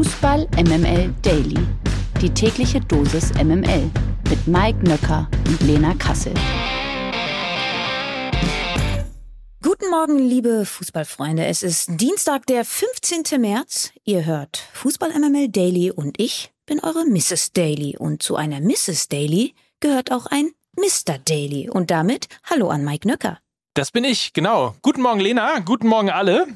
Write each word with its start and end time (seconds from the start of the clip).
Fußball 0.00 0.48
MML 0.56 1.12
Daily. 1.20 1.58
Die 2.22 2.30
tägliche 2.30 2.80
Dosis 2.80 3.34
MML 3.34 3.90
mit 4.30 4.46
Mike 4.46 4.78
Nöcker 4.82 5.28
und 5.46 5.60
Lena 5.60 5.92
Kassel. 5.92 6.32
Guten 9.62 9.90
Morgen, 9.90 10.18
liebe 10.18 10.64
Fußballfreunde. 10.64 11.44
Es 11.44 11.62
ist 11.62 12.00
Dienstag, 12.00 12.46
der 12.46 12.64
15. 12.64 13.42
März. 13.42 13.92
Ihr 14.04 14.24
hört 14.24 14.62
Fußball 14.72 15.10
MML 15.10 15.50
Daily 15.50 15.90
und 15.90 16.18
ich 16.18 16.50
bin 16.64 16.80
eure 16.80 17.04
Mrs. 17.04 17.52
Daily. 17.52 17.98
Und 17.98 18.22
zu 18.22 18.36
einer 18.36 18.60
Mrs. 18.62 19.08
Daily 19.08 19.54
gehört 19.80 20.12
auch 20.12 20.24
ein 20.24 20.52
Mr. 20.78 21.18
Daily. 21.18 21.68
Und 21.68 21.90
damit 21.90 22.28
Hallo 22.44 22.70
an 22.70 22.86
Mike 22.86 23.06
Nöcker. 23.06 23.38
Das 23.74 23.90
bin 23.90 24.04
ich, 24.04 24.32
genau. 24.32 24.74
Guten 24.80 25.02
Morgen, 25.02 25.20
Lena. 25.20 25.58
Guten 25.58 25.88
Morgen, 25.88 26.08
alle. 26.08 26.46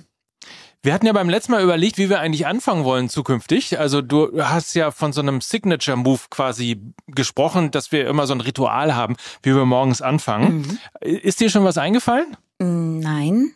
Wir 0.84 0.92
hatten 0.92 1.06
ja 1.06 1.14
beim 1.14 1.30
letzten 1.30 1.52
Mal 1.52 1.62
überlegt, 1.62 1.96
wie 1.96 2.10
wir 2.10 2.20
eigentlich 2.20 2.46
anfangen 2.46 2.84
wollen 2.84 3.08
zukünftig. 3.08 3.78
Also 3.78 4.02
du 4.02 4.44
hast 4.44 4.74
ja 4.74 4.90
von 4.90 5.14
so 5.14 5.22
einem 5.22 5.40
Signature-Move 5.40 6.20
quasi 6.28 6.78
gesprochen, 7.06 7.70
dass 7.70 7.90
wir 7.90 8.06
immer 8.06 8.26
so 8.26 8.34
ein 8.34 8.42
Ritual 8.42 8.94
haben, 8.94 9.16
wie 9.42 9.54
wir 9.54 9.64
morgens 9.64 10.02
anfangen. 10.02 10.58
Mhm. 10.58 10.78
Ist 11.00 11.40
dir 11.40 11.48
schon 11.48 11.64
was 11.64 11.78
eingefallen? 11.78 12.36
Mm, 12.58 12.98
nein. 12.98 13.54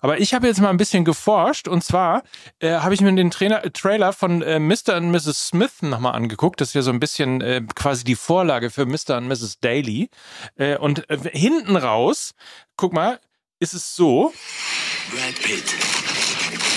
Aber 0.00 0.18
ich 0.18 0.32
habe 0.32 0.46
jetzt 0.46 0.62
mal 0.62 0.70
ein 0.70 0.78
bisschen 0.78 1.04
geforscht 1.04 1.68
und 1.68 1.84
zwar 1.84 2.22
äh, 2.60 2.70
habe 2.70 2.94
ich 2.94 3.02
mir 3.02 3.14
den 3.14 3.30
Trainer, 3.30 3.62
äh, 3.62 3.70
Trailer 3.70 4.14
von 4.14 4.40
äh, 4.40 4.58
Mr. 4.58 4.96
und 4.96 5.10
Mrs. 5.10 5.48
Smith 5.48 5.82
nochmal 5.82 6.14
angeguckt. 6.14 6.62
Das 6.62 6.68
ist 6.68 6.74
ja 6.74 6.80
so 6.80 6.90
ein 6.90 7.00
bisschen 7.00 7.42
äh, 7.42 7.60
quasi 7.74 8.02
die 8.02 8.16
Vorlage 8.16 8.70
für 8.70 8.86
Mr. 8.86 9.18
und 9.18 9.28
Mrs. 9.28 9.60
Daly. 9.60 10.08
Äh, 10.56 10.78
und 10.78 11.10
äh, 11.10 11.18
hinten 11.32 11.76
raus, 11.76 12.32
guck 12.76 12.94
mal, 12.94 13.20
ist 13.58 13.74
es 13.74 13.94
so. 13.94 14.32
Brad 15.10 15.34
Pitt. 15.42 16.09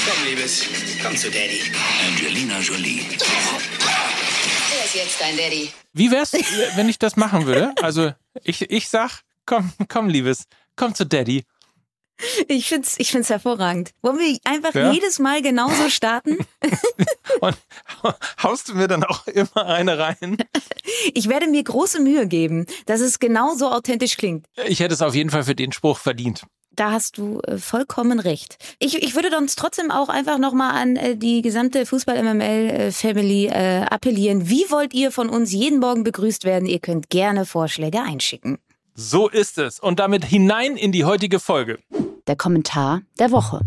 Komm, 0.05 0.25
Liebes, 0.25 0.65
komm 1.01 1.15
zu 1.15 1.31
Daddy. 1.31 1.61
Angelina 2.05 2.59
Jolie. 2.59 3.05
Wer 3.09 4.85
ist 4.85 4.95
jetzt 4.95 5.21
dein 5.21 5.37
Daddy? 5.37 5.71
Wie 5.93 6.11
wär's, 6.11 6.33
wenn 6.75 6.89
ich 6.89 6.99
das 6.99 7.15
machen 7.15 7.45
würde? 7.45 7.73
Also 7.81 8.11
ich, 8.43 8.69
ich 8.69 8.89
sag, 8.89 9.21
komm, 9.45 9.71
komm, 9.87 10.09
Liebes, 10.09 10.45
komm 10.75 10.93
zu 10.93 11.05
Daddy. 11.05 11.45
Ich 12.47 12.67
finde 12.67 12.87
es 12.87 12.99
ich 12.99 13.11
find's 13.11 13.29
hervorragend. 13.29 13.91
Wollen 14.01 14.19
wir 14.19 14.37
einfach 14.43 14.73
ja? 14.73 14.91
jedes 14.91 15.19
Mal 15.19 15.41
genauso 15.41 15.89
starten? 15.89 16.37
Und 17.39 17.57
haust 18.41 18.69
du 18.69 18.75
mir 18.75 18.87
dann 18.87 19.03
auch 19.03 19.25
immer 19.27 19.65
eine 19.65 19.97
rein? 19.97 20.37
Ich 21.13 21.29
werde 21.29 21.47
mir 21.47 21.63
große 21.63 22.01
Mühe 22.01 22.27
geben, 22.27 22.65
dass 22.85 22.99
es 22.99 23.19
genauso 23.19 23.71
authentisch 23.71 24.17
klingt. 24.17 24.47
Ich 24.67 24.79
hätte 24.79 24.93
es 24.93 25.01
auf 25.01 25.15
jeden 25.15 25.29
Fall 25.29 25.43
für 25.43 25.55
den 25.55 25.71
Spruch 25.71 25.97
verdient. 25.97 26.43
Da 26.75 26.91
hast 26.91 27.19
du 27.19 27.39
äh, 27.41 27.57
vollkommen 27.57 28.19
recht. 28.19 28.57
Ich, 28.79 29.01
ich 29.03 29.15
würde 29.15 29.35
uns 29.37 29.55
trotzdem 29.55 29.91
auch 29.91 30.09
einfach 30.09 30.39
nochmal 30.39 30.71
an 30.81 30.95
äh, 30.95 31.15
die 31.15 31.43
gesamte 31.43 31.85
Fußball-MML-Family 31.85 33.47
äh, 33.47 33.81
appellieren. 33.83 34.49
Wie 34.49 34.65
wollt 34.69 34.93
ihr 34.93 35.11
von 35.11 35.29
uns 35.29 35.51
jeden 35.51 35.79
Morgen 35.79 36.03
begrüßt 36.03 36.45
werden? 36.45 36.67
Ihr 36.67 36.79
könnt 36.79 37.09
gerne 37.09 37.45
Vorschläge 37.45 38.01
einschicken. 38.01 38.57
So 38.95 39.29
ist 39.29 39.59
es. 39.59 39.79
Und 39.79 39.99
damit 39.99 40.25
hinein 40.25 40.75
in 40.75 40.91
die 40.91 41.05
heutige 41.05 41.39
Folge. 41.39 41.79
Der 42.25 42.35
Kommentar 42.35 43.01
der 43.19 43.31
Woche. 43.31 43.61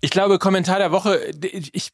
Ich 0.00 0.10
glaube, 0.10 0.38
Kommentar 0.38 0.78
der 0.78 0.92
Woche 0.92 1.32
ich, 1.42 1.90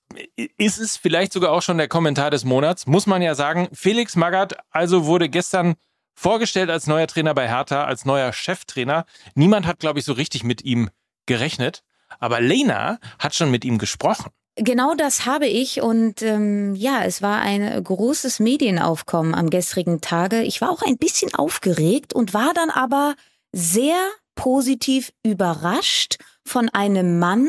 ist 0.58 0.78
es 0.78 0.98
vielleicht 0.98 1.32
sogar 1.32 1.52
auch 1.52 1.62
schon 1.62 1.78
der 1.78 1.88
Kommentar 1.88 2.30
des 2.30 2.44
Monats. 2.44 2.86
Muss 2.86 3.06
man 3.06 3.22
ja 3.22 3.34
sagen, 3.34 3.68
Felix 3.72 4.16
Magath 4.16 4.56
also 4.70 5.06
wurde 5.06 5.30
gestern 5.30 5.76
vorgestellt 6.14 6.70
als 6.70 6.86
neuer 6.86 7.06
Trainer 7.06 7.34
bei 7.34 7.48
Hertha, 7.48 7.84
als 7.84 8.04
neuer 8.04 8.32
Cheftrainer. 8.32 9.04
Niemand 9.34 9.66
hat, 9.66 9.80
glaube 9.80 9.98
ich, 9.98 10.04
so 10.04 10.12
richtig 10.12 10.44
mit 10.44 10.64
ihm 10.64 10.90
gerechnet. 11.26 11.82
Aber 12.20 12.40
Lena 12.40 12.98
hat 13.18 13.34
schon 13.34 13.50
mit 13.50 13.64
ihm 13.64 13.78
gesprochen. 13.78 14.30
Genau 14.56 14.94
das 14.94 15.26
habe 15.26 15.46
ich 15.46 15.82
und 15.82 16.22
ähm, 16.22 16.76
ja, 16.76 17.02
es 17.02 17.22
war 17.22 17.40
ein 17.40 17.82
großes 17.82 18.38
Medienaufkommen 18.38 19.34
am 19.34 19.50
gestrigen 19.50 20.00
Tage. 20.00 20.42
Ich 20.42 20.60
war 20.60 20.70
auch 20.70 20.82
ein 20.82 20.96
bisschen 20.96 21.34
aufgeregt 21.34 22.12
und 22.12 22.34
war 22.34 22.54
dann 22.54 22.70
aber 22.70 23.16
sehr 23.50 23.96
positiv 24.36 25.12
überrascht 25.24 26.18
von 26.44 26.68
einem 26.68 27.18
Mann, 27.18 27.48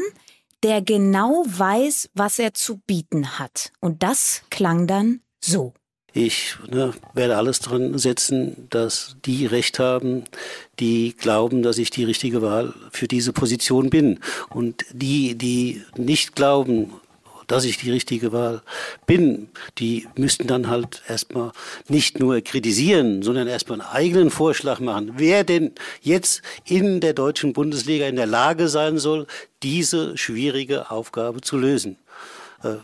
der 0.63 0.81
genau 0.81 1.43
weiß, 1.45 2.09
was 2.15 2.39
er 2.39 2.55
zu 2.55 2.77
bieten 2.87 3.37
hat. 3.37 3.71
Und 3.81 4.01
das 4.01 4.41
klang 4.49 4.87
dann 4.87 5.21
so. 5.39 5.73
Ich 6.17 6.55
ne, 6.71 6.93
werde 7.13 7.35
alles 7.35 7.59
dran 7.59 7.97
setzen, 7.97 8.67
dass 8.69 9.17
die 9.25 9.45
Recht 9.45 9.79
haben, 9.79 10.23
die 10.79 11.13
glauben, 11.13 11.61
dass 11.61 11.77
ich 11.77 11.89
die 11.89 12.05
richtige 12.05 12.41
Wahl 12.41 12.73
für 12.91 13.09
diese 13.09 13.33
Position 13.33 13.89
bin. 13.89 14.21
Und 14.49 14.85
die, 14.93 15.35
die 15.35 15.83
nicht 15.97 16.33
glauben, 16.33 16.93
dass 17.47 17.65
ich 17.65 17.79
die 17.79 17.91
richtige 17.91 18.31
Wahl 18.31 18.61
bin, 19.05 19.49
die 19.77 20.07
müssten 20.15 20.47
dann 20.47 20.69
halt 20.69 21.03
erstmal 21.05 21.51
nicht 21.89 22.17
nur 22.17 22.39
kritisieren, 22.39 23.21
sondern 23.21 23.49
erstmal 23.49 23.81
einen 23.81 23.89
eigenen 23.89 24.29
Vorschlag 24.29 24.79
machen, 24.79 25.15
wer 25.17 25.43
denn 25.43 25.73
jetzt 26.01 26.43
in 26.63 27.01
der 27.01 27.11
deutschen 27.11 27.51
Bundesliga 27.51 28.07
in 28.07 28.15
der 28.15 28.25
Lage 28.25 28.69
sein 28.69 28.99
soll, 28.99 29.27
diese 29.63 30.17
schwierige 30.17 30.91
Aufgabe 30.91 31.41
zu 31.41 31.57
lösen. 31.57 31.97
Äh, 32.63 32.75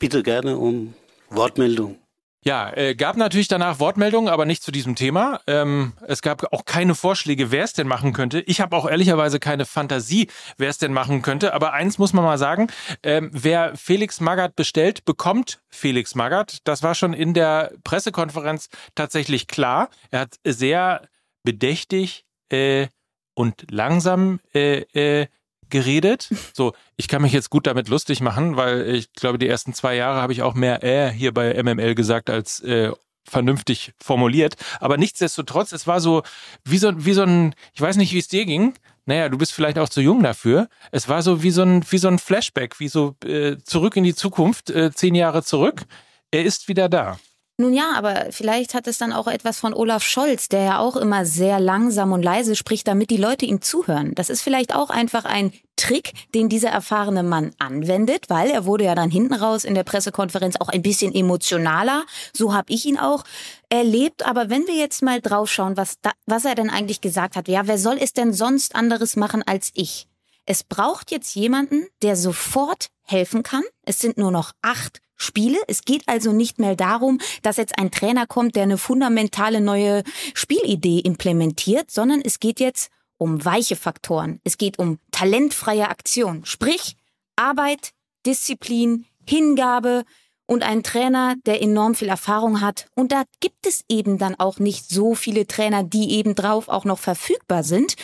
bitte 0.00 0.24
gerne 0.24 0.58
um 0.58 0.94
Wortmeldung. 1.28 1.96
Ja, 2.42 2.72
äh, 2.74 2.94
gab 2.94 3.18
natürlich 3.18 3.48
danach 3.48 3.80
Wortmeldungen, 3.80 4.32
aber 4.32 4.46
nicht 4.46 4.62
zu 4.62 4.72
diesem 4.72 4.94
Thema. 4.96 5.40
Ähm, 5.46 5.92
es 6.06 6.22
gab 6.22 6.50
auch 6.54 6.64
keine 6.64 6.94
Vorschläge, 6.94 7.50
wer 7.50 7.64
es 7.64 7.74
denn 7.74 7.86
machen 7.86 8.14
könnte. 8.14 8.40
Ich 8.40 8.62
habe 8.62 8.74
auch 8.74 8.88
ehrlicherweise 8.88 9.38
keine 9.38 9.66
Fantasie, 9.66 10.28
wer 10.56 10.70
es 10.70 10.78
denn 10.78 10.94
machen 10.94 11.20
könnte. 11.20 11.52
Aber 11.52 11.74
eins 11.74 11.98
muss 11.98 12.14
man 12.14 12.24
mal 12.24 12.38
sagen, 12.38 12.68
ähm, 13.02 13.28
wer 13.34 13.76
Felix 13.76 14.20
Magath 14.20 14.56
bestellt, 14.56 15.04
bekommt 15.04 15.60
Felix 15.68 16.14
Magath. 16.14 16.58
Das 16.64 16.82
war 16.82 16.94
schon 16.94 17.12
in 17.12 17.34
der 17.34 17.72
Pressekonferenz 17.84 18.70
tatsächlich 18.94 19.46
klar. 19.46 19.90
Er 20.10 20.20
hat 20.20 20.36
sehr 20.42 21.02
bedächtig 21.42 22.24
äh, 22.48 22.86
und 23.34 23.66
langsam 23.70 24.40
äh, 24.54 24.80
äh, 24.94 25.26
geredet. 25.70 26.28
So, 26.52 26.72
ich 26.96 27.08
kann 27.08 27.22
mich 27.22 27.32
jetzt 27.32 27.50
gut 27.50 27.66
damit 27.66 27.88
lustig 27.88 28.20
machen, 28.20 28.56
weil 28.56 28.88
ich 28.88 29.12
glaube, 29.12 29.38
die 29.38 29.48
ersten 29.48 29.72
zwei 29.72 29.94
Jahre 29.94 30.20
habe 30.20 30.32
ich 30.32 30.42
auch 30.42 30.54
mehr 30.54 30.82
äh 30.82 31.10
hier 31.10 31.32
bei 31.32 31.62
MML 31.62 31.94
gesagt 31.94 32.28
als 32.28 32.60
äh, 32.60 32.90
vernünftig 33.24 33.92
formuliert. 33.98 34.56
Aber 34.80 34.96
nichtsdestotrotz, 34.96 35.72
es 35.72 35.86
war 35.86 36.00
so 36.00 36.22
wie 36.64 36.78
so, 36.78 36.92
wie 37.04 37.12
so 37.12 37.22
ein, 37.22 37.54
ich 37.72 37.80
weiß 37.80 37.96
nicht, 37.96 38.12
wie 38.12 38.18
es 38.18 38.28
dir 38.28 38.44
ging. 38.44 38.74
Naja, 39.06 39.28
du 39.28 39.38
bist 39.38 39.52
vielleicht 39.52 39.78
auch 39.78 39.88
zu 39.88 40.00
jung 40.00 40.22
dafür. 40.22 40.68
Es 40.92 41.08
war 41.08 41.22
so 41.22 41.42
wie 41.42 41.50
so 41.50 41.62
ein, 41.62 41.84
wie 41.90 41.98
so 41.98 42.08
ein 42.08 42.18
Flashback, 42.18 42.78
wie 42.80 42.88
so 42.88 43.16
äh, 43.24 43.56
zurück 43.64 43.96
in 43.96 44.04
die 44.04 44.14
Zukunft, 44.14 44.70
äh, 44.70 44.92
zehn 44.92 45.14
Jahre 45.14 45.42
zurück. 45.42 45.84
Er 46.30 46.44
ist 46.44 46.68
wieder 46.68 46.88
da. 46.88 47.18
Nun 47.60 47.74
ja, 47.74 47.92
aber 47.94 48.28
vielleicht 48.30 48.72
hat 48.72 48.86
es 48.86 48.96
dann 48.96 49.12
auch 49.12 49.26
etwas 49.26 49.58
von 49.58 49.74
Olaf 49.74 50.02
Scholz, 50.02 50.48
der 50.48 50.62
ja 50.62 50.78
auch 50.78 50.96
immer 50.96 51.26
sehr 51.26 51.60
langsam 51.60 52.12
und 52.12 52.22
leise 52.22 52.56
spricht, 52.56 52.88
damit 52.88 53.10
die 53.10 53.18
Leute 53.18 53.44
ihm 53.44 53.60
zuhören. 53.60 54.14
Das 54.14 54.30
ist 54.30 54.40
vielleicht 54.40 54.74
auch 54.74 54.88
einfach 54.88 55.26
ein 55.26 55.52
Trick, 55.76 56.14
den 56.34 56.48
dieser 56.48 56.70
erfahrene 56.70 57.22
Mann 57.22 57.50
anwendet, 57.58 58.30
weil 58.30 58.48
er 58.48 58.64
wurde 58.64 58.84
ja 58.84 58.94
dann 58.94 59.10
hinten 59.10 59.34
raus 59.34 59.64
in 59.64 59.74
der 59.74 59.84
Pressekonferenz 59.84 60.56
auch 60.56 60.70
ein 60.70 60.80
bisschen 60.80 61.14
emotionaler. 61.14 62.06
So 62.32 62.54
habe 62.54 62.72
ich 62.72 62.86
ihn 62.86 62.98
auch 62.98 63.24
erlebt. 63.68 64.24
Aber 64.24 64.48
wenn 64.48 64.66
wir 64.66 64.76
jetzt 64.76 65.02
mal 65.02 65.20
draufschauen, 65.20 65.76
was, 65.76 66.00
da, 66.00 66.12
was 66.24 66.46
er 66.46 66.54
denn 66.54 66.70
eigentlich 66.70 67.02
gesagt 67.02 67.36
hat, 67.36 67.46
ja, 67.46 67.66
wer 67.66 67.76
soll 67.76 67.98
es 68.00 68.14
denn 68.14 68.32
sonst 68.32 68.74
anderes 68.74 69.16
machen 69.16 69.42
als 69.44 69.70
ich? 69.74 70.06
Es 70.46 70.64
braucht 70.64 71.10
jetzt 71.10 71.34
jemanden, 71.34 71.86
der 72.00 72.16
sofort 72.16 72.86
helfen 73.02 73.42
kann. 73.42 73.64
Es 73.84 73.98
sind 73.98 74.16
nur 74.16 74.30
noch 74.30 74.52
acht 74.62 75.02
Spiele. 75.20 75.58
Es 75.68 75.82
geht 75.82 76.02
also 76.06 76.32
nicht 76.32 76.58
mehr 76.58 76.76
darum, 76.76 77.18
dass 77.42 77.56
jetzt 77.56 77.78
ein 77.78 77.90
Trainer 77.90 78.26
kommt, 78.26 78.56
der 78.56 78.64
eine 78.64 78.78
fundamentale 78.78 79.60
neue 79.60 80.02
Spielidee 80.34 81.00
implementiert, 81.00 81.90
sondern 81.90 82.22
es 82.24 82.40
geht 82.40 82.58
jetzt 82.60 82.90
um 83.18 83.44
weiche 83.44 83.76
Faktoren. 83.76 84.40
Es 84.44 84.56
geht 84.56 84.78
um 84.78 84.98
talentfreie 85.10 85.88
Aktion. 85.88 86.44
Sprich, 86.44 86.96
Arbeit, 87.36 87.90
Disziplin, 88.24 89.04
Hingabe 89.28 90.04
und 90.46 90.62
ein 90.62 90.82
Trainer, 90.82 91.36
der 91.46 91.62
enorm 91.62 91.94
viel 91.94 92.08
Erfahrung 92.08 92.60
hat. 92.60 92.86
Und 92.94 93.12
da 93.12 93.24
gibt 93.40 93.66
es 93.66 93.84
eben 93.88 94.18
dann 94.18 94.34
auch 94.34 94.58
nicht 94.58 94.88
so 94.88 95.14
viele 95.14 95.46
Trainer, 95.46 95.84
die 95.84 96.12
eben 96.12 96.34
drauf 96.34 96.68
auch 96.68 96.84
noch 96.84 96.98
verfügbar 96.98 97.62
sind. 97.62 97.94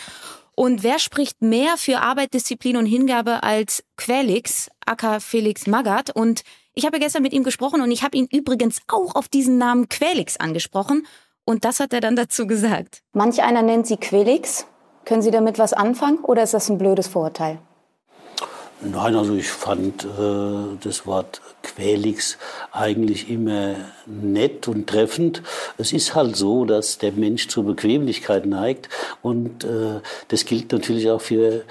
Und 0.55 0.81
wer 0.81 0.97
spricht 0.97 1.41
mehr 1.41 1.77
für 1.77 1.99
Arbeit, 1.99 2.33
Disziplin 2.33 2.77
und 2.77 2.85
Hingabe 2.85 3.43
als 3.43 3.83
Quelix, 3.95 4.69
aka 4.85 5.19
Felix 5.19 5.67
Magath? 5.67 6.15
Und 6.15 6.43
ich 6.77 6.85
habe 6.85 6.99
gestern 6.99 7.23
mit 7.23 7.33
ihm 7.33 7.43
gesprochen 7.43 7.81
und 7.81 7.89
ich 7.89 8.03
habe 8.03 8.15
ihn 8.15 8.27
übrigens 8.31 8.81
auch 8.87 9.15
auf 9.15 9.27
diesen 9.27 9.57
Namen 9.57 9.89
Quelix 9.89 10.37
angesprochen. 10.37 11.07
Und 11.43 11.65
das 11.65 11.79
hat 11.79 11.91
er 11.91 12.01
dann 12.01 12.15
dazu 12.15 12.45
gesagt. 12.45 13.01
Manch 13.13 13.41
einer 13.41 13.63
nennt 13.63 13.87
sie 13.87 13.97
Quelix. 13.97 14.67
Können 15.03 15.23
Sie 15.23 15.31
damit 15.31 15.57
was 15.57 15.73
anfangen 15.73 16.19
oder 16.19 16.43
ist 16.43 16.53
das 16.53 16.69
ein 16.69 16.77
blödes 16.77 17.07
Vorurteil? 17.07 17.59
Nein, 18.79 19.15
also 19.15 19.33
ich 19.33 19.47
fand 19.47 20.05
äh, 20.05 20.77
das 20.79 21.07
Wort 21.07 21.41
Quälix 21.63 22.37
eigentlich 22.71 23.27
immer 23.27 23.75
nett 24.05 24.67
und 24.67 24.87
treffend. 24.87 25.41
Es 25.79 25.93
ist 25.93 26.13
halt 26.13 26.35
so, 26.35 26.63
dass 26.63 26.99
der 26.99 27.11
Mensch 27.13 27.47
zur 27.47 27.63
Bequemlichkeit 27.63 28.45
neigt 28.45 28.89
und 29.23 29.63
äh, 29.63 30.01
das 30.27 30.45
gilt 30.45 30.71
natürlich 30.71 31.09
auch 31.09 31.21
für 31.21 31.63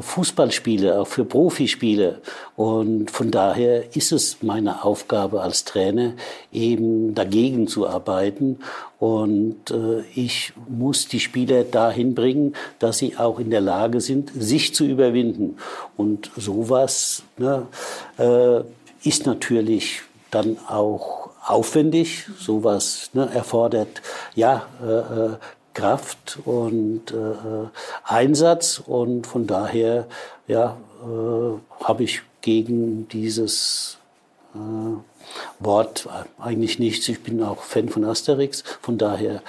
Fußballspiele, 0.00 1.00
auch 1.00 1.06
für 1.06 1.24
Profispiele. 1.24 2.20
Und 2.56 3.10
von 3.10 3.30
daher 3.30 3.96
ist 3.96 4.12
es 4.12 4.42
meine 4.42 4.84
Aufgabe 4.84 5.42
als 5.42 5.64
Trainer, 5.64 6.14
eben 6.52 7.14
dagegen 7.14 7.66
zu 7.66 7.86
arbeiten. 7.86 8.58
Und 8.98 9.70
äh, 9.70 10.02
ich 10.14 10.52
muss 10.68 11.08
die 11.08 11.20
Spieler 11.20 11.64
dahin 11.64 12.14
bringen, 12.14 12.54
dass 12.78 12.98
sie 12.98 13.16
auch 13.16 13.38
in 13.38 13.50
der 13.50 13.60
Lage 13.60 14.00
sind, 14.00 14.32
sich 14.34 14.74
zu 14.74 14.84
überwinden. 14.84 15.56
Und 15.96 16.30
sowas 16.36 17.22
ne, 17.36 17.66
äh, 18.18 18.60
ist 19.06 19.26
natürlich 19.26 20.02
dann 20.30 20.56
auch 20.68 21.30
aufwendig. 21.46 22.26
Sowas 22.38 23.10
ne, 23.12 23.28
erfordert 23.32 24.02
ja 24.34 24.66
äh, 24.82 25.32
äh 25.32 25.36
Kraft 25.74 26.38
und 26.44 27.10
äh, 27.10 27.68
Einsatz 28.04 28.82
und 28.84 29.26
von 29.26 29.46
daher 29.46 30.06
ja, 30.46 30.76
äh, 31.02 31.84
habe 31.84 32.04
ich 32.04 32.22
gegen 32.40 33.08
dieses 33.08 33.98
äh, 34.54 34.58
Wort 35.58 36.08
eigentlich 36.38 36.78
nichts. 36.78 37.08
Ich 37.08 37.22
bin 37.22 37.42
auch 37.42 37.62
Fan 37.62 37.88
von 37.88 38.04
Asterix, 38.04 38.62
von 38.80 38.98
daher 38.98 39.42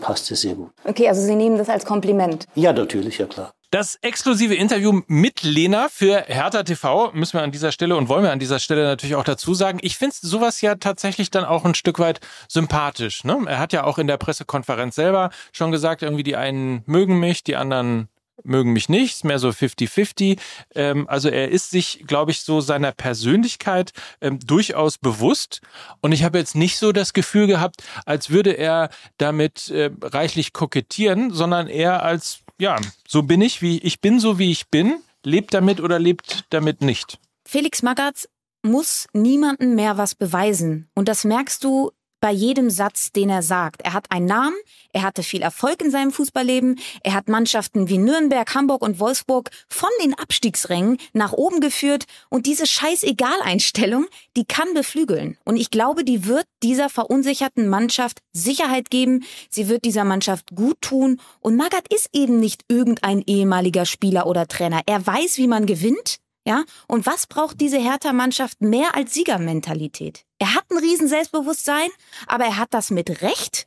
passt 0.00 0.30
es 0.30 0.42
sehr 0.42 0.54
gut. 0.54 0.70
Okay, 0.84 1.08
also 1.08 1.22
Sie 1.22 1.34
nehmen 1.34 1.58
das 1.58 1.68
als 1.68 1.84
Kompliment. 1.84 2.46
Ja, 2.54 2.72
natürlich, 2.72 3.18
ja 3.18 3.26
klar. 3.26 3.52
Das 3.74 3.98
exklusive 4.02 4.54
Interview 4.54 5.02
mit 5.08 5.42
Lena 5.42 5.88
für 5.88 6.26
Hertha 6.28 6.62
TV 6.62 7.10
müssen 7.10 7.38
wir 7.38 7.42
an 7.42 7.50
dieser 7.50 7.72
Stelle 7.72 7.96
und 7.96 8.08
wollen 8.08 8.22
wir 8.22 8.30
an 8.30 8.38
dieser 8.38 8.60
Stelle 8.60 8.84
natürlich 8.84 9.16
auch 9.16 9.24
dazu 9.24 9.52
sagen. 9.52 9.80
Ich 9.82 9.98
finde 9.98 10.14
sowas 10.20 10.60
ja 10.60 10.76
tatsächlich 10.76 11.32
dann 11.32 11.44
auch 11.44 11.64
ein 11.64 11.74
Stück 11.74 11.98
weit 11.98 12.20
sympathisch. 12.46 13.24
Ne? 13.24 13.36
Er 13.48 13.58
hat 13.58 13.72
ja 13.72 13.82
auch 13.82 13.98
in 13.98 14.06
der 14.06 14.16
Pressekonferenz 14.16 14.94
selber 14.94 15.30
schon 15.50 15.72
gesagt, 15.72 16.02
irgendwie 16.02 16.22
die 16.22 16.36
einen 16.36 16.84
mögen 16.86 17.18
mich, 17.18 17.42
die 17.42 17.56
anderen 17.56 18.08
mögen 18.44 18.72
mich 18.72 18.88
nicht, 18.88 19.24
mehr 19.24 19.40
so 19.40 19.48
50-50. 19.48 20.38
Ähm, 20.76 21.08
also 21.08 21.28
er 21.28 21.48
ist 21.48 21.70
sich, 21.70 22.04
glaube 22.06 22.30
ich, 22.30 22.42
so 22.42 22.60
seiner 22.60 22.92
Persönlichkeit 22.92 23.92
ähm, 24.20 24.38
durchaus 24.38 24.98
bewusst. 24.98 25.62
Und 26.00 26.12
ich 26.12 26.22
habe 26.22 26.38
jetzt 26.38 26.54
nicht 26.54 26.78
so 26.78 26.92
das 26.92 27.12
Gefühl 27.12 27.48
gehabt, 27.48 27.82
als 28.06 28.30
würde 28.30 28.52
er 28.52 28.90
damit 29.18 29.70
äh, 29.70 29.90
reichlich 30.00 30.52
kokettieren, 30.52 31.32
sondern 31.32 31.66
eher 31.66 32.02
als, 32.02 32.43
ja, 32.60 32.76
so 33.06 33.22
bin 33.22 33.40
ich, 33.40 33.62
wie 33.62 33.78
ich 33.78 34.00
bin, 34.00 34.20
so 34.20 34.38
wie 34.38 34.50
ich 34.50 34.68
bin, 34.68 35.02
lebt 35.24 35.54
damit 35.54 35.80
oder 35.80 35.98
lebt 35.98 36.44
damit 36.50 36.80
nicht. 36.80 37.18
Felix 37.46 37.82
Magath 37.82 38.28
muss 38.62 39.06
niemandem 39.12 39.74
mehr 39.74 39.98
was 39.98 40.14
beweisen. 40.14 40.88
Und 40.94 41.08
das 41.08 41.24
merkst 41.24 41.62
du 41.62 41.92
bei 42.24 42.32
jedem 42.32 42.70
Satz, 42.70 43.12
den 43.12 43.28
er 43.28 43.42
sagt. 43.42 43.82
Er 43.82 43.92
hat 43.92 44.10
einen 44.10 44.24
Namen, 44.24 44.56
er 44.94 45.02
hatte 45.02 45.22
viel 45.22 45.42
Erfolg 45.42 45.82
in 45.82 45.90
seinem 45.90 46.10
Fußballleben, 46.10 46.80
er 47.02 47.12
hat 47.12 47.28
Mannschaften 47.28 47.90
wie 47.90 47.98
Nürnberg, 47.98 48.54
Hamburg 48.54 48.80
und 48.80 48.98
Wolfsburg 48.98 49.50
von 49.68 49.90
den 50.02 50.14
Abstiegsrängen 50.14 50.96
nach 51.12 51.34
oben 51.34 51.60
geführt 51.60 52.04
und 52.30 52.46
diese 52.46 52.66
Scheißegal-Einstellung, 52.66 54.06
die 54.38 54.46
kann 54.46 54.72
beflügeln. 54.72 55.36
Und 55.44 55.58
ich 55.58 55.70
glaube, 55.70 56.02
die 56.02 56.24
wird 56.24 56.46
dieser 56.62 56.88
verunsicherten 56.88 57.68
Mannschaft 57.68 58.20
Sicherheit 58.32 58.88
geben, 58.88 59.24
sie 59.50 59.68
wird 59.68 59.84
dieser 59.84 60.04
Mannschaft 60.04 60.54
gut 60.54 60.80
tun 60.80 61.20
und 61.40 61.56
Magath 61.56 61.92
ist 61.92 62.08
eben 62.14 62.40
nicht 62.40 62.62
irgendein 62.68 63.20
ehemaliger 63.26 63.84
Spieler 63.84 64.26
oder 64.26 64.48
Trainer. 64.48 64.80
Er 64.86 65.06
weiß, 65.06 65.36
wie 65.36 65.46
man 65.46 65.66
gewinnt, 65.66 66.20
ja? 66.44 66.64
Und 66.86 67.06
was 67.06 67.26
braucht 67.26 67.60
diese 67.60 67.78
Hertha-Mannschaft 67.78 68.60
mehr 68.60 68.94
als 68.94 69.14
Siegermentalität? 69.14 70.24
Er 70.38 70.54
hat 70.54 70.64
ein 70.70 70.78
riesen 70.78 71.08
Selbstbewusstsein, 71.08 71.88
aber 72.26 72.44
er 72.44 72.58
hat 72.58 72.74
das 72.74 72.90
mit 72.90 73.22
Recht. 73.22 73.66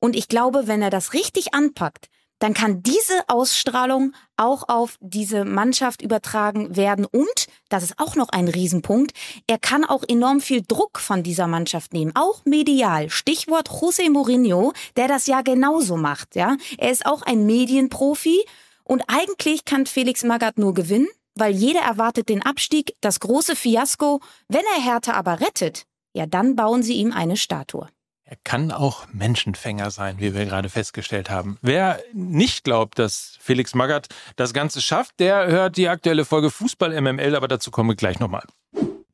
Und 0.00 0.16
ich 0.16 0.28
glaube, 0.28 0.66
wenn 0.66 0.82
er 0.82 0.90
das 0.90 1.12
richtig 1.12 1.54
anpackt, 1.54 2.08
dann 2.38 2.54
kann 2.54 2.82
diese 2.82 3.14
Ausstrahlung 3.26 4.12
auch 4.36 4.68
auf 4.68 4.96
diese 5.00 5.44
Mannschaft 5.44 6.02
übertragen 6.02 6.76
werden. 6.76 7.04
Und, 7.04 7.46
das 7.68 7.82
ist 7.82 7.98
auch 7.98 8.14
noch 8.14 8.28
ein 8.28 8.48
Riesenpunkt, 8.48 9.12
er 9.46 9.58
kann 9.58 9.84
auch 9.84 10.04
enorm 10.06 10.40
viel 10.40 10.62
Druck 10.66 11.00
von 11.00 11.22
dieser 11.22 11.48
Mannschaft 11.48 11.92
nehmen, 11.92 12.12
auch 12.14 12.44
medial. 12.44 13.10
Stichwort 13.10 13.68
José 13.68 14.10
Mourinho, 14.10 14.72
der 14.96 15.08
das 15.08 15.26
ja 15.26 15.42
genauso 15.42 15.96
macht, 15.96 16.36
ja. 16.36 16.56
Er 16.78 16.90
ist 16.90 17.06
auch 17.06 17.22
ein 17.22 17.44
Medienprofi 17.44 18.44
und 18.84 19.02
eigentlich 19.08 19.64
kann 19.64 19.86
Felix 19.86 20.22
Magath 20.22 20.58
nur 20.58 20.74
gewinnen 20.74 21.08
weil 21.38 21.52
jeder 21.52 21.80
erwartet 21.80 22.28
den 22.28 22.42
Abstieg, 22.42 22.94
das 23.00 23.20
große 23.20 23.56
Fiasko. 23.56 24.20
Wenn 24.48 24.62
er 24.76 24.82
Hertha 24.82 25.12
aber 25.12 25.40
rettet, 25.40 25.84
ja, 26.12 26.26
dann 26.26 26.56
bauen 26.56 26.82
sie 26.82 26.94
ihm 26.94 27.12
eine 27.12 27.36
Statue. 27.36 27.88
Er 28.24 28.36
kann 28.44 28.72
auch 28.72 29.06
Menschenfänger 29.10 29.90
sein, 29.90 30.16
wie 30.18 30.34
wir 30.34 30.44
gerade 30.44 30.68
festgestellt 30.68 31.30
haben. 31.30 31.56
Wer 31.62 31.98
nicht 32.12 32.62
glaubt, 32.62 32.98
dass 32.98 33.38
Felix 33.40 33.74
Magath 33.74 34.08
das 34.36 34.52
Ganze 34.52 34.82
schafft, 34.82 35.18
der 35.18 35.46
hört 35.46 35.78
die 35.78 35.88
aktuelle 35.88 36.26
Folge 36.26 36.50
Fußball 36.50 37.00
MML, 37.00 37.34
aber 37.34 37.48
dazu 37.48 37.70
kommen 37.70 37.88
wir 37.88 37.96
gleich 37.96 38.18
nochmal. 38.18 38.44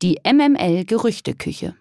Die 0.02 0.18
MML 0.24 0.84
Gerüchteküche. 0.84 1.76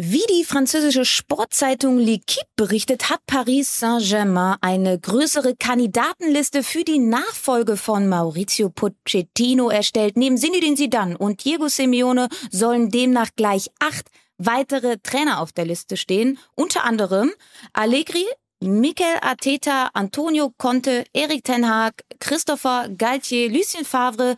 Wie 0.00 0.22
die 0.30 0.44
französische 0.44 1.04
Sportzeitung 1.04 1.98
L'Equipe 1.98 2.46
berichtet, 2.54 3.10
hat 3.10 3.18
Paris 3.26 3.80
Saint-Germain 3.80 4.54
eine 4.60 4.96
größere 4.96 5.56
Kandidatenliste 5.56 6.62
für 6.62 6.84
die 6.84 7.00
Nachfolge 7.00 7.76
von 7.76 8.06
Maurizio 8.08 8.70
Pochettino 8.70 9.70
erstellt. 9.70 10.16
Neben 10.16 10.38
Zinedine 10.38 10.76
Zidane 10.76 11.18
und 11.18 11.44
Diego 11.44 11.66
Simeone 11.66 12.28
sollen 12.48 12.90
demnach 12.90 13.30
gleich 13.34 13.70
acht 13.80 14.08
weitere 14.36 14.98
Trainer 15.02 15.40
auf 15.40 15.50
der 15.50 15.64
Liste 15.64 15.96
stehen. 15.96 16.38
Unter 16.54 16.84
anderem 16.84 17.32
Allegri, 17.72 18.24
Mikel 18.60 19.16
Arteta, 19.20 19.90
Antonio 19.94 20.52
Conte, 20.56 21.06
Eric 21.12 21.42
Ten 21.42 21.68
Haag, 21.68 22.04
Christopher 22.20 22.88
Galtier, 22.96 23.50
Lucien 23.50 23.84
Favre, 23.84 24.36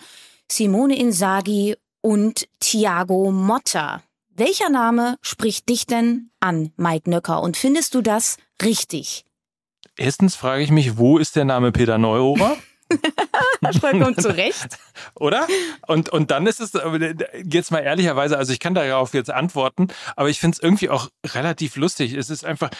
Simone 0.50 0.98
Inzaghi 0.98 1.76
und 2.00 2.48
Thiago 2.60 3.30
Motta. 3.30 4.02
Welcher 4.40 4.70
Name 4.70 5.18
spricht 5.20 5.68
dich 5.68 5.84
denn 5.84 6.30
an, 6.40 6.72
Mike 6.78 7.10
Nöcker? 7.10 7.42
Und 7.42 7.58
findest 7.58 7.94
du 7.94 8.00
das 8.00 8.38
richtig? 8.62 9.26
Erstens 9.98 10.34
frage 10.34 10.62
ich 10.62 10.70
mich, 10.70 10.96
wo 10.96 11.18
ist 11.18 11.36
der 11.36 11.44
Name 11.44 11.72
Peter 11.72 11.98
Neurohrer? 11.98 12.56
Vollkommen 13.80 14.16
zu 14.16 14.34
Recht. 14.34 14.78
Oder? 15.14 15.46
Und, 15.86 16.08
und 16.08 16.30
dann 16.30 16.46
ist 16.46 16.58
es, 16.58 16.72
jetzt 17.44 17.70
mal 17.70 17.80
ehrlicherweise, 17.80 18.38
also 18.38 18.54
ich 18.54 18.60
kann 18.60 18.72
darauf 18.72 19.12
jetzt 19.12 19.30
antworten, 19.30 19.88
aber 20.16 20.30
ich 20.30 20.40
finde 20.40 20.56
es 20.56 20.62
irgendwie 20.62 20.88
auch 20.88 21.10
relativ 21.34 21.76
lustig. 21.76 22.14
Es 22.14 22.30
ist 22.30 22.42
einfach, 22.42 22.70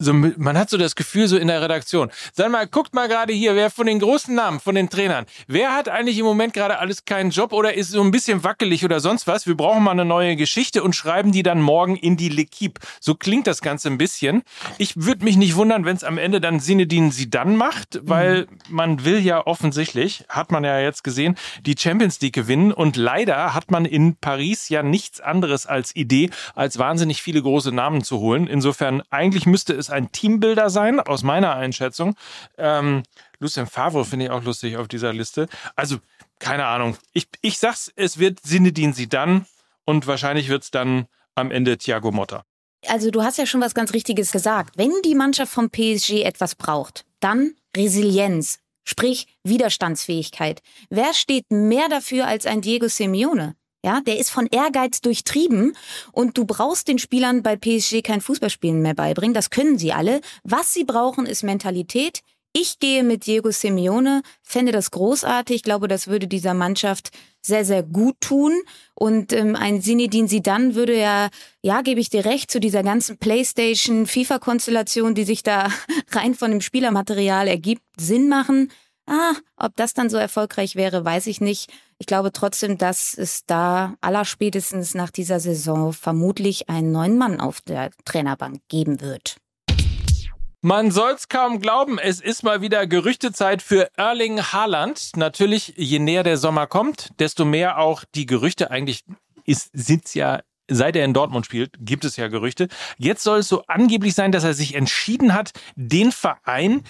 so, 0.00 0.14
man 0.14 0.56
hat 0.56 0.70
so 0.70 0.78
das 0.78 0.96
Gefühl, 0.96 1.28
so 1.28 1.36
in 1.36 1.48
der 1.48 1.60
Redaktion. 1.60 2.10
Sag 2.32 2.50
mal, 2.50 2.66
guckt 2.66 2.94
mal 2.94 3.06
gerade 3.06 3.34
hier, 3.34 3.54
wer 3.54 3.70
von 3.70 3.86
den 3.86 4.00
großen 4.00 4.34
Namen, 4.34 4.58
von 4.58 4.74
den 4.74 4.88
Trainern, 4.88 5.26
wer 5.46 5.74
hat 5.74 5.90
eigentlich 5.90 6.18
im 6.18 6.24
Moment 6.24 6.54
gerade 6.54 6.78
alles 6.78 7.04
keinen 7.04 7.30
Job 7.30 7.52
oder 7.52 7.74
ist 7.74 7.90
so 7.90 8.00
ein 8.02 8.10
bisschen 8.10 8.42
wackelig 8.42 8.82
oder 8.82 9.00
sonst 9.00 9.26
was? 9.26 9.46
Wir 9.46 9.56
brauchen 9.56 9.84
mal 9.84 9.90
eine 9.90 10.06
neue 10.06 10.36
Geschichte 10.36 10.82
und 10.82 10.96
schreiben 10.96 11.32
die 11.32 11.42
dann 11.42 11.60
morgen 11.60 11.96
in 11.96 12.16
die 12.16 12.30
L'Equipe. 12.30 12.80
So 12.98 13.14
klingt 13.14 13.46
das 13.46 13.60
Ganze 13.60 13.88
ein 13.88 13.98
bisschen. 13.98 14.42
Ich 14.78 14.96
würde 14.96 15.22
mich 15.22 15.36
nicht 15.36 15.54
wundern, 15.56 15.84
wenn 15.84 15.96
es 15.96 16.04
am 16.04 16.16
Ende 16.16 16.40
dann 16.40 16.60
Sinedin 16.60 17.10
sie 17.10 17.28
dann 17.28 17.56
macht, 17.56 18.00
weil 18.02 18.46
mhm. 18.68 18.74
man 18.74 19.04
will 19.04 19.18
ja 19.18 19.46
offensichtlich, 19.46 20.24
hat 20.30 20.50
man 20.50 20.64
ja 20.64 20.80
jetzt 20.80 21.04
gesehen, 21.04 21.36
die 21.66 21.76
Champions 21.78 22.20
League 22.22 22.34
gewinnen 22.34 22.72
und 22.72 22.96
leider 22.96 23.52
hat 23.52 23.70
man 23.70 23.84
in 23.84 24.16
Paris 24.16 24.70
ja 24.70 24.82
nichts 24.82 25.20
anderes 25.20 25.66
als 25.66 25.94
Idee, 25.94 26.30
als 26.54 26.78
wahnsinnig 26.78 27.20
viele 27.20 27.42
große 27.42 27.70
Namen 27.70 28.02
zu 28.02 28.18
holen. 28.18 28.46
Insofern 28.46 29.02
eigentlich 29.10 29.44
müsste 29.44 29.74
es 29.74 29.89
ein 29.90 30.12
Teambuilder 30.12 30.70
sein, 30.70 31.00
aus 31.00 31.22
meiner 31.22 31.54
Einschätzung. 31.54 32.14
Ähm, 32.58 33.02
Lucien 33.38 33.66
Favre 33.66 34.04
finde 34.04 34.26
ich 34.26 34.30
auch 34.30 34.42
lustig 34.42 34.76
auf 34.76 34.88
dieser 34.88 35.12
Liste. 35.12 35.48
Also, 35.76 35.98
keine 36.38 36.66
Ahnung. 36.66 36.96
Ich, 37.12 37.28
ich 37.42 37.58
sag's, 37.58 37.92
es 37.96 38.18
wird 38.18 38.40
Sinedin 38.42 38.94
dann 39.08 39.46
und 39.84 40.06
wahrscheinlich 40.06 40.48
wird 40.48 40.62
es 40.62 40.70
dann 40.70 41.06
am 41.34 41.50
Ende 41.50 41.78
Thiago 41.78 42.10
Motta. 42.10 42.44
Also 42.86 43.10
du 43.10 43.22
hast 43.22 43.38
ja 43.38 43.46
schon 43.46 43.60
was 43.60 43.74
ganz 43.74 43.92
Richtiges 43.92 44.32
gesagt. 44.32 44.76
Wenn 44.76 44.92
die 45.04 45.14
Mannschaft 45.14 45.52
vom 45.52 45.70
PSG 45.70 46.22
etwas 46.22 46.54
braucht, 46.54 47.04
dann 47.20 47.54
Resilienz, 47.76 48.58
sprich 48.84 49.26
Widerstandsfähigkeit. 49.44 50.62
Wer 50.88 51.12
steht 51.12 51.50
mehr 51.50 51.88
dafür 51.88 52.26
als 52.26 52.46
ein 52.46 52.62
Diego 52.62 52.88
Simeone? 52.88 53.54
Ja, 53.84 54.00
der 54.02 54.18
ist 54.18 54.30
von 54.30 54.46
Ehrgeiz 54.46 55.00
durchtrieben 55.00 55.74
und 56.12 56.36
du 56.36 56.44
brauchst 56.44 56.88
den 56.88 56.98
Spielern 56.98 57.42
bei 57.42 57.56
PSG 57.56 58.02
kein 58.02 58.20
Fußballspielen 58.20 58.82
mehr 58.82 58.94
beibringen. 58.94 59.34
Das 59.34 59.48
können 59.50 59.78
sie 59.78 59.92
alle. 59.92 60.20
Was 60.44 60.74
sie 60.74 60.84
brauchen, 60.84 61.24
ist 61.24 61.42
Mentalität. 61.42 62.20
Ich 62.52 62.80
gehe 62.80 63.04
mit 63.04 63.26
Diego 63.26 63.52
Simeone, 63.52 64.22
fände 64.42 64.72
das 64.72 64.90
großartig. 64.90 65.56
Ich 65.56 65.62
glaube, 65.62 65.86
das 65.86 66.08
würde 66.08 66.26
dieser 66.26 66.52
Mannschaft 66.52 67.10
sehr, 67.40 67.64
sehr 67.64 67.84
gut 67.84 68.16
tun. 68.20 68.52
Und 68.94 69.32
ähm, 69.32 69.54
ein 69.54 69.80
Sinedin 69.80 70.26
Sidan 70.26 70.74
würde 70.74 70.98
ja, 70.98 71.28
ja, 71.62 71.80
gebe 71.82 72.00
ich 72.00 72.10
dir 72.10 72.24
recht, 72.24 72.50
zu 72.50 72.58
dieser 72.58 72.82
ganzen 72.82 73.18
PlayStation, 73.18 74.06
FIFA-Konstellation, 74.06 75.14
die 75.14 75.24
sich 75.24 75.44
da 75.44 75.68
rein 76.10 76.34
von 76.34 76.50
dem 76.50 76.60
Spielermaterial 76.60 77.46
ergibt, 77.46 77.82
Sinn 77.96 78.28
machen. 78.28 78.72
Ah, 79.06 79.34
ob 79.56 79.76
das 79.76 79.94
dann 79.94 80.10
so 80.10 80.16
erfolgreich 80.16 80.74
wäre, 80.74 81.04
weiß 81.04 81.28
ich 81.28 81.40
nicht. 81.40 81.70
Ich 82.00 82.06
glaube 82.06 82.32
trotzdem, 82.32 82.78
dass 82.78 83.12
es 83.12 83.44
da 83.44 83.94
allerspätestens 84.00 84.94
nach 84.94 85.10
dieser 85.10 85.38
Saison 85.38 85.92
vermutlich 85.92 86.70
einen 86.70 86.92
neuen 86.92 87.18
Mann 87.18 87.40
auf 87.40 87.60
der 87.60 87.90
Trainerbank 88.06 88.62
geben 88.68 89.02
wird. 89.02 89.36
Man 90.62 90.90
soll's 90.90 91.28
kaum 91.28 91.60
glauben, 91.60 91.98
es 91.98 92.20
ist 92.20 92.42
mal 92.42 92.62
wieder 92.62 92.86
Gerüchtezeit 92.86 93.60
für 93.60 93.90
Erling 93.98 94.40
Haaland. 94.40 95.10
Natürlich, 95.16 95.74
je 95.76 95.98
näher 95.98 96.22
der 96.22 96.38
Sommer 96.38 96.66
kommt, 96.66 97.10
desto 97.18 97.44
mehr 97.44 97.78
auch 97.78 98.04
die 98.14 98.24
Gerüchte. 98.24 98.70
Eigentlich 98.70 99.04
ist, 99.44 99.68
sind's 99.74 100.14
ja 100.14 100.40
seit 100.68 100.96
er 100.96 101.04
in 101.04 101.12
Dortmund 101.12 101.44
spielt, 101.44 101.74
gibt 101.80 102.06
es 102.06 102.16
ja 102.16 102.28
Gerüchte. 102.28 102.68
Jetzt 102.96 103.24
soll 103.24 103.40
es 103.40 103.48
so 103.48 103.64
angeblich 103.66 104.14
sein, 104.14 104.32
dass 104.32 104.44
er 104.44 104.54
sich 104.54 104.74
entschieden 104.74 105.34
hat, 105.34 105.52
den 105.76 106.12
Verein 106.12 106.82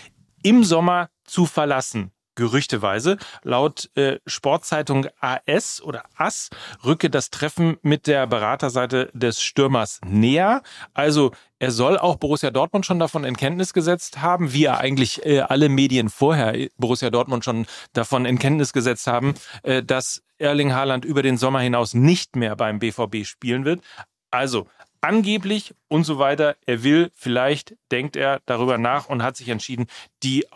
im 0.42 0.62
Sommer 0.62 1.10
zu 1.24 1.46
verlassen 1.46 2.12
gerüchteweise. 2.34 3.16
Laut 3.42 3.90
äh, 3.96 4.18
Sportzeitung 4.26 5.06
AS 5.20 5.82
oder 5.82 6.04
AS 6.16 6.50
rücke 6.84 7.10
das 7.10 7.30
Treffen 7.30 7.76
mit 7.82 8.06
der 8.06 8.26
Beraterseite 8.26 9.10
des 9.12 9.42
Stürmers 9.42 10.00
näher. 10.06 10.62
Also 10.94 11.32
er 11.58 11.70
soll 11.70 11.98
auch 11.98 12.16
Borussia 12.16 12.50
Dortmund 12.50 12.86
schon 12.86 12.98
davon 12.98 13.24
in 13.24 13.36
Kenntnis 13.36 13.74
gesetzt 13.74 14.22
haben, 14.22 14.52
wie 14.52 14.64
er 14.64 14.78
eigentlich 14.78 15.24
äh, 15.26 15.40
alle 15.40 15.68
Medien 15.68 16.08
vorher 16.08 16.68
Borussia 16.78 17.10
Dortmund 17.10 17.44
schon 17.44 17.66
davon 17.92 18.24
in 18.24 18.38
Kenntnis 18.38 18.72
gesetzt 18.72 19.06
haben, 19.06 19.34
äh, 19.62 19.82
dass 19.82 20.22
Erling 20.38 20.72
Haaland 20.72 21.04
über 21.04 21.22
den 21.22 21.36
Sommer 21.36 21.60
hinaus 21.60 21.92
nicht 21.92 22.36
mehr 22.36 22.56
beim 22.56 22.78
BVB 22.78 23.26
spielen 23.26 23.64
wird. 23.64 23.82
Also 24.30 24.66
angeblich 25.00 25.74
und 25.88 26.04
so 26.04 26.18
weiter. 26.18 26.56
Er 26.66 26.82
will, 26.82 27.10
vielleicht 27.14 27.76
denkt 27.90 28.16
er 28.16 28.40
darüber 28.46 28.78
nach 28.78 29.08
und 29.08 29.22
hat 29.22 29.36
sich 29.36 29.48
entschieden, 29.48 29.86
die 30.22 30.50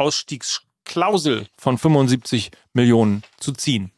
Ausstiegsklausel 0.85 1.47
von 1.57 1.79
75 1.79 2.51
Millionen 2.73 3.23
zu 3.39 3.53
ziehen. 3.53 3.91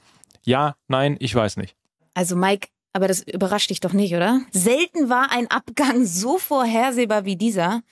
Ja, 0.45 0.76
nein, 0.88 1.16
ich 1.21 1.35
weiß 1.35 1.57
nicht. 1.57 1.76
Also 2.14 2.37
Mike, 2.37 2.69
aber 2.93 3.09
das 3.09 3.23
überrascht 3.23 3.71
dich 3.71 3.81
doch 3.81 3.93
nicht, 3.93 4.14
oder? 4.14 4.40
Selten 4.52 5.09
war 5.09 5.31
ein 5.31 5.50
Abgang 5.50 6.07
so 6.07 6.38
vorhersehbar 6.38 7.25
wie 7.25 7.37
dieser. 7.37 7.83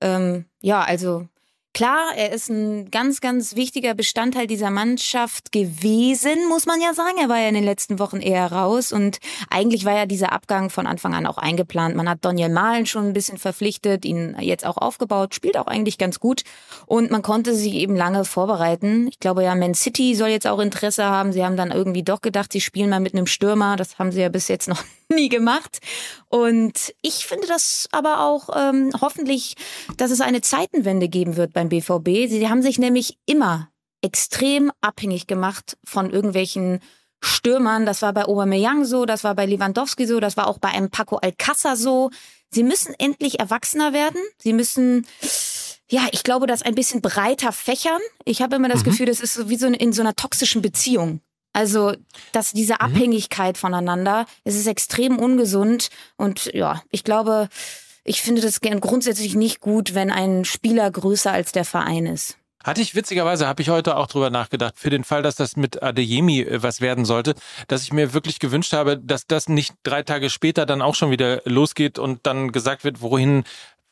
Ähm, 0.00 0.46
ja, 0.60 0.82
also 0.82 1.28
Klar, 1.74 2.12
er 2.16 2.30
ist 2.30 2.50
ein 2.50 2.88
ganz, 2.92 3.20
ganz 3.20 3.56
wichtiger 3.56 3.94
Bestandteil 3.94 4.46
dieser 4.46 4.70
Mannschaft 4.70 5.50
gewesen, 5.50 6.48
muss 6.48 6.66
man 6.66 6.80
ja 6.80 6.94
sagen. 6.94 7.18
Er 7.20 7.28
war 7.28 7.40
ja 7.40 7.48
in 7.48 7.56
den 7.56 7.64
letzten 7.64 7.98
Wochen 7.98 8.20
eher 8.20 8.52
raus 8.52 8.92
und 8.92 9.18
eigentlich 9.50 9.84
war 9.84 9.96
ja 9.96 10.06
dieser 10.06 10.30
Abgang 10.30 10.70
von 10.70 10.86
Anfang 10.86 11.14
an 11.14 11.26
auch 11.26 11.36
eingeplant. 11.36 11.96
Man 11.96 12.08
hat 12.08 12.24
Daniel 12.24 12.50
Mahlen 12.50 12.86
schon 12.86 13.06
ein 13.06 13.12
bisschen 13.12 13.38
verpflichtet, 13.38 14.04
ihn 14.04 14.36
jetzt 14.38 14.64
auch 14.64 14.76
aufgebaut, 14.76 15.34
spielt 15.34 15.56
auch 15.56 15.66
eigentlich 15.66 15.98
ganz 15.98 16.20
gut 16.20 16.44
und 16.86 17.10
man 17.10 17.22
konnte 17.22 17.56
sich 17.56 17.74
eben 17.74 17.96
lange 17.96 18.24
vorbereiten. 18.24 19.08
Ich 19.08 19.18
glaube 19.18 19.42
ja, 19.42 19.56
Man 19.56 19.74
City 19.74 20.14
soll 20.14 20.28
jetzt 20.28 20.46
auch 20.46 20.60
Interesse 20.60 21.06
haben. 21.06 21.32
Sie 21.32 21.44
haben 21.44 21.56
dann 21.56 21.72
irgendwie 21.72 22.04
doch 22.04 22.20
gedacht, 22.20 22.52
sie 22.52 22.60
spielen 22.60 22.88
mal 22.88 23.00
mit 23.00 23.14
einem 23.14 23.26
Stürmer. 23.26 23.74
Das 23.74 23.98
haben 23.98 24.12
sie 24.12 24.20
ja 24.20 24.28
bis 24.28 24.46
jetzt 24.46 24.68
noch 24.68 24.84
nie 25.14 25.28
gemacht. 25.28 25.80
Und 26.28 26.94
ich 27.02 27.26
finde 27.26 27.46
das 27.46 27.88
aber 27.92 28.20
auch 28.20 28.48
ähm, 28.54 28.90
hoffentlich, 29.00 29.54
dass 29.96 30.10
es 30.10 30.20
eine 30.20 30.40
Zeitenwende 30.40 31.08
geben 31.08 31.36
wird 31.36 31.52
beim 31.52 31.68
BVB. 31.68 32.28
Sie 32.28 32.48
haben 32.48 32.62
sich 32.62 32.78
nämlich 32.78 33.18
immer 33.26 33.70
extrem 34.02 34.70
abhängig 34.80 35.26
gemacht 35.26 35.76
von 35.84 36.10
irgendwelchen 36.10 36.80
Stürmern. 37.22 37.86
Das 37.86 38.02
war 38.02 38.12
bei 38.12 38.26
Aubameyang 38.26 38.84
so, 38.84 39.06
das 39.06 39.24
war 39.24 39.34
bei 39.34 39.46
Lewandowski 39.46 40.06
so, 40.06 40.20
das 40.20 40.36
war 40.36 40.46
auch 40.46 40.58
bei 40.58 40.68
einem 40.68 40.90
Paco 40.90 41.16
Alcázar 41.16 41.76
so. 41.76 42.10
Sie 42.50 42.62
müssen 42.62 42.94
endlich 42.98 43.40
erwachsener 43.40 43.92
werden. 43.92 44.20
Sie 44.38 44.52
müssen 44.52 45.06
ja, 45.90 46.06
ich 46.12 46.22
glaube, 46.22 46.46
das 46.46 46.62
ein 46.62 46.74
bisschen 46.74 47.02
breiter 47.02 47.52
fächern. 47.52 48.00
Ich 48.24 48.42
habe 48.42 48.56
immer 48.56 48.68
das 48.68 48.80
mhm. 48.80 48.90
Gefühl, 48.90 49.06
das 49.06 49.20
ist 49.20 49.34
so 49.34 49.48
wie 49.48 49.56
so 49.56 49.66
in 49.66 49.92
so 49.92 50.02
einer 50.02 50.14
toxischen 50.14 50.62
Beziehung. 50.62 51.20
Also, 51.54 51.94
dass 52.32 52.52
diese 52.52 52.74
mhm. 52.74 52.80
Abhängigkeit 52.80 53.56
voneinander, 53.56 54.26
es 54.42 54.56
ist 54.56 54.66
extrem 54.66 55.18
ungesund 55.18 55.88
und 56.16 56.52
ja, 56.52 56.82
ich 56.90 57.04
glaube, 57.04 57.48
ich 58.04 58.20
finde 58.20 58.42
das 58.42 58.60
grundsätzlich 58.60 59.34
nicht 59.34 59.60
gut, 59.60 59.94
wenn 59.94 60.10
ein 60.10 60.44
Spieler 60.44 60.90
größer 60.90 61.32
als 61.32 61.52
der 61.52 61.64
Verein 61.64 62.04
ist. 62.04 62.36
Hatte 62.64 62.80
ich 62.80 62.94
witzigerweise, 62.94 63.46
habe 63.46 63.60
ich 63.60 63.68
heute 63.68 63.96
auch 63.96 64.06
drüber 64.06 64.30
nachgedacht, 64.30 64.74
für 64.78 64.88
den 64.88 65.04
Fall, 65.04 65.22
dass 65.22 65.36
das 65.36 65.54
mit 65.56 65.82
Adeyemi 65.82 66.40
äh, 66.40 66.62
was 66.62 66.80
werden 66.80 67.04
sollte, 67.04 67.34
dass 67.68 67.82
ich 67.82 67.92
mir 67.92 68.14
wirklich 68.14 68.38
gewünscht 68.40 68.72
habe, 68.72 68.98
dass 68.98 69.26
das 69.26 69.50
nicht 69.50 69.74
drei 69.82 70.02
Tage 70.02 70.30
später 70.30 70.64
dann 70.64 70.80
auch 70.80 70.94
schon 70.94 71.10
wieder 71.10 71.42
losgeht 71.44 71.98
und 71.98 72.26
dann 72.26 72.52
gesagt 72.52 72.82
wird, 72.82 73.02
wohin 73.02 73.44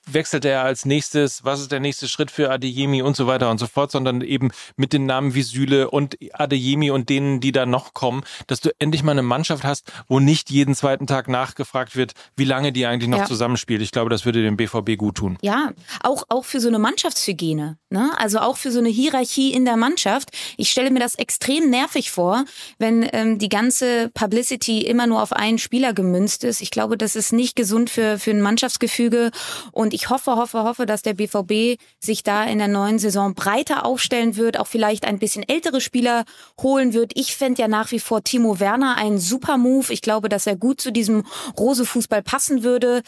wechselt 0.06 0.44
er 0.44 0.62
als 0.62 0.85
nächstes, 0.85 1.44
was 1.44 1.61
ist 1.61 1.73
der 1.73 1.80
nächste 1.80 2.09
Schritt 2.09 2.30
für 2.30 2.50
Adeyemi 2.50 3.02
und 3.02 3.16
so 3.16 3.26
weiter 3.26 3.50
und 3.50 3.59
so 3.59 3.66
fort, 3.66 3.90
sondern 3.90 4.21
eben 4.21 4.50
mit 4.76 4.92
den 4.92 5.06
Namen 5.06 5.35
wie 5.35 5.42
Süle 5.42 5.90
und 5.90 6.16
Adeyemi 6.32 6.90
und 6.90 7.09
denen, 7.09 7.40
die 7.40 7.52
da 7.52 7.66
noch 7.66 7.94
kommen, 7.94 8.23
dass 8.47 8.61
du 8.61 8.71
endlich 8.78 9.02
mal 9.02 9.12
eine 9.12 9.23
Mannschaft 9.23 9.64
hast, 9.64 9.92
wo 10.09 10.21
nicht 10.21 10.50
jeden 10.50 10.75
zweiten 10.75 11.06
Tag 11.06 11.28
nachgefragt 11.28 11.97
wird, 11.97 12.12
wie 12.37 12.44
lange 12.44 12.73
die 12.73 12.87
eigentlich 12.87 13.09
noch 13.09 13.18
ja. 13.18 13.26
zusammenspielt. 13.26 13.82
Ich 13.82 13.92
glaube, 13.92 14.11
das 14.11 14.25
würde 14.25 14.42
dem 14.42 14.56
BVB 14.56 14.97
gut 14.97 15.16
tun. 15.16 15.38
Ja, 15.42 15.73
auch, 16.02 16.25
auch 16.28 16.44
für 16.44 16.61
so 16.61 16.68
eine 16.68 16.78
Mannschaftshygiene, 16.78 17.78
ne? 17.90 18.11
also 18.16 18.38
auch 18.40 18.56
für 18.56 18.71
so 18.71 18.78
eine 18.78 18.88
Hierarchie 18.88 19.52
in 19.52 19.64
der 19.64 19.76
Mannschaft. 19.76 20.30
Ich 20.56 20.71
stelle 20.71 20.90
mir 20.90 21.00
das 21.00 21.14
extrem 21.14 21.71
nervig 21.71 22.11
vor, 22.11 22.44
wenn 22.78 23.09
ähm, 23.12 23.38
die 23.38 23.49
ganze 23.49 24.11
Publicity 24.14 24.82
immer 24.82 25.06
nur 25.06 25.23
auf 25.23 25.32
einen 25.32 25.59
Spieler 25.59 25.92
gemünzt 25.92 26.44
ist. 26.44 26.61
Ich 26.61 26.71
glaube, 26.71 26.97
das 26.99 27.16
ist 27.16 27.32
nicht 27.32 27.56
gesund 27.56 27.90
für, 27.90 28.18
für 28.18 28.30
ein 28.30 28.40
Mannschaftsgefüge 28.40 29.30
und 29.71 29.91
und 29.92 29.96
ich 29.96 30.08
hoffe, 30.08 30.37
hoffe, 30.37 30.62
hoffe, 30.64 30.87
dass 30.87 31.02
der 31.02 31.14
BVB 31.14 31.80
sich 32.00 32.22
da 32.22 32.44
in 32.44 32.58
der 32.58 32.68
neuen 32.68 32.99
Saison 32.99 33.34
breiter 33.34 33.84
aufstellen 33.84 34.37
wird, 34.37 34.58
auch 34.58 34.66
vielleicht 34.66 35.04
ein 35.04 35.18
bisschen 35.18 35.46
ältere 35.46 35.80
Spieler 35.80 36.25
holen 36.61 36.94
wird. 36.94 37.12
Ich 37.14 37.37
fände 37.37 37.61
ja 37.61 37.68
nach 37.68 37.90
wie 37.92 38.00
vor 38.00 38.25
Timo 38.25 38.58
Werner 38.58 38.96
einen 38.96 39.18
super 39.18 39.58
Move. 39.58 39.92
Ich 39.92 40.00
glaube, 40.00 40.28
dass 40.28 40.46
er 40.46 40.56
gut 40.56 40.80
zu 40.80 40.92
diesem 40.92 41.26
Rose-Fußball 41.58 42.22
passen 42.22 42.62
würde. 42.62 43.02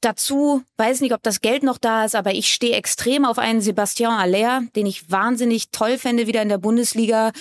Dazu 0.00 0.62
weiß 0.78 1.02
nicht, 1.02 1.12
ob 1.12 1.22
das 1.22 1.42
Geld 1.42 1.62
noch 1.62 1.78
da 1.78 2.04
ist, 2.04 2.14
aber 2.14 2.32
ich 2.32 2.52
stehe 2.52 2.74
extrem 2.74 3.24
auf 3.24 3.38
einen 3.38 3.60
Sebastian 3.60 4.12
Aller, 4.12 4.62
den 4.76 4.86
ich 4.86 5.10
wahnsinnig 5.10 5.70
toll 5.70 5.98
fände 5.98 6.26
wieder 6.26 6.42
in 6.42 6.48
der 6.48 6.58
Bundesliga 6.58 7.32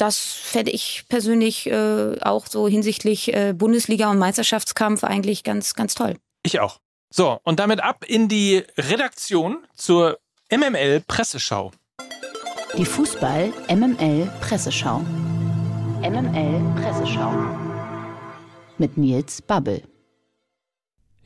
das 0.00 0.20
fände 0.20 0.70
ich 0.70 1.06
persönlich 1.08 1.66
äh, 1.66 2.20
auch 2.20 2.46
so 2.46 2.68
hinsichtlich 2.68 3.34
äh, 3.34 3.52
Bundesliga 3.52 4.08
und 4.12 4.18
Meisterschaftskampf 4.18 5.02
eigentlich 5.02 5.42
ganz, 5.42 5.74
ganz 5.74 5.96
toll. 5.96 6.14
Ich 6.44 6.60
auch. 6.60 6.78
So, 7.10 7.40
und 7.42 7.58
damit 7.58 7.82
ab 7.82 8.04
in 8.06 8.28
die 8.28 8.64
Redaktion 8.76 9.64
zur 9.74 10.18
MML 10.50 11.00
Presseschau. 11.06 11.72
Die 12.76 12.84
Fußball 12.84 13.50
MML 13.70 14.30
Presseschau. 14.42 14.98
MML 16.02 16.60
Presseschau. 16.76 17.32
Mit 18.76 18.98
Nils 18.98 19.40
Babbel. 19.40 19.82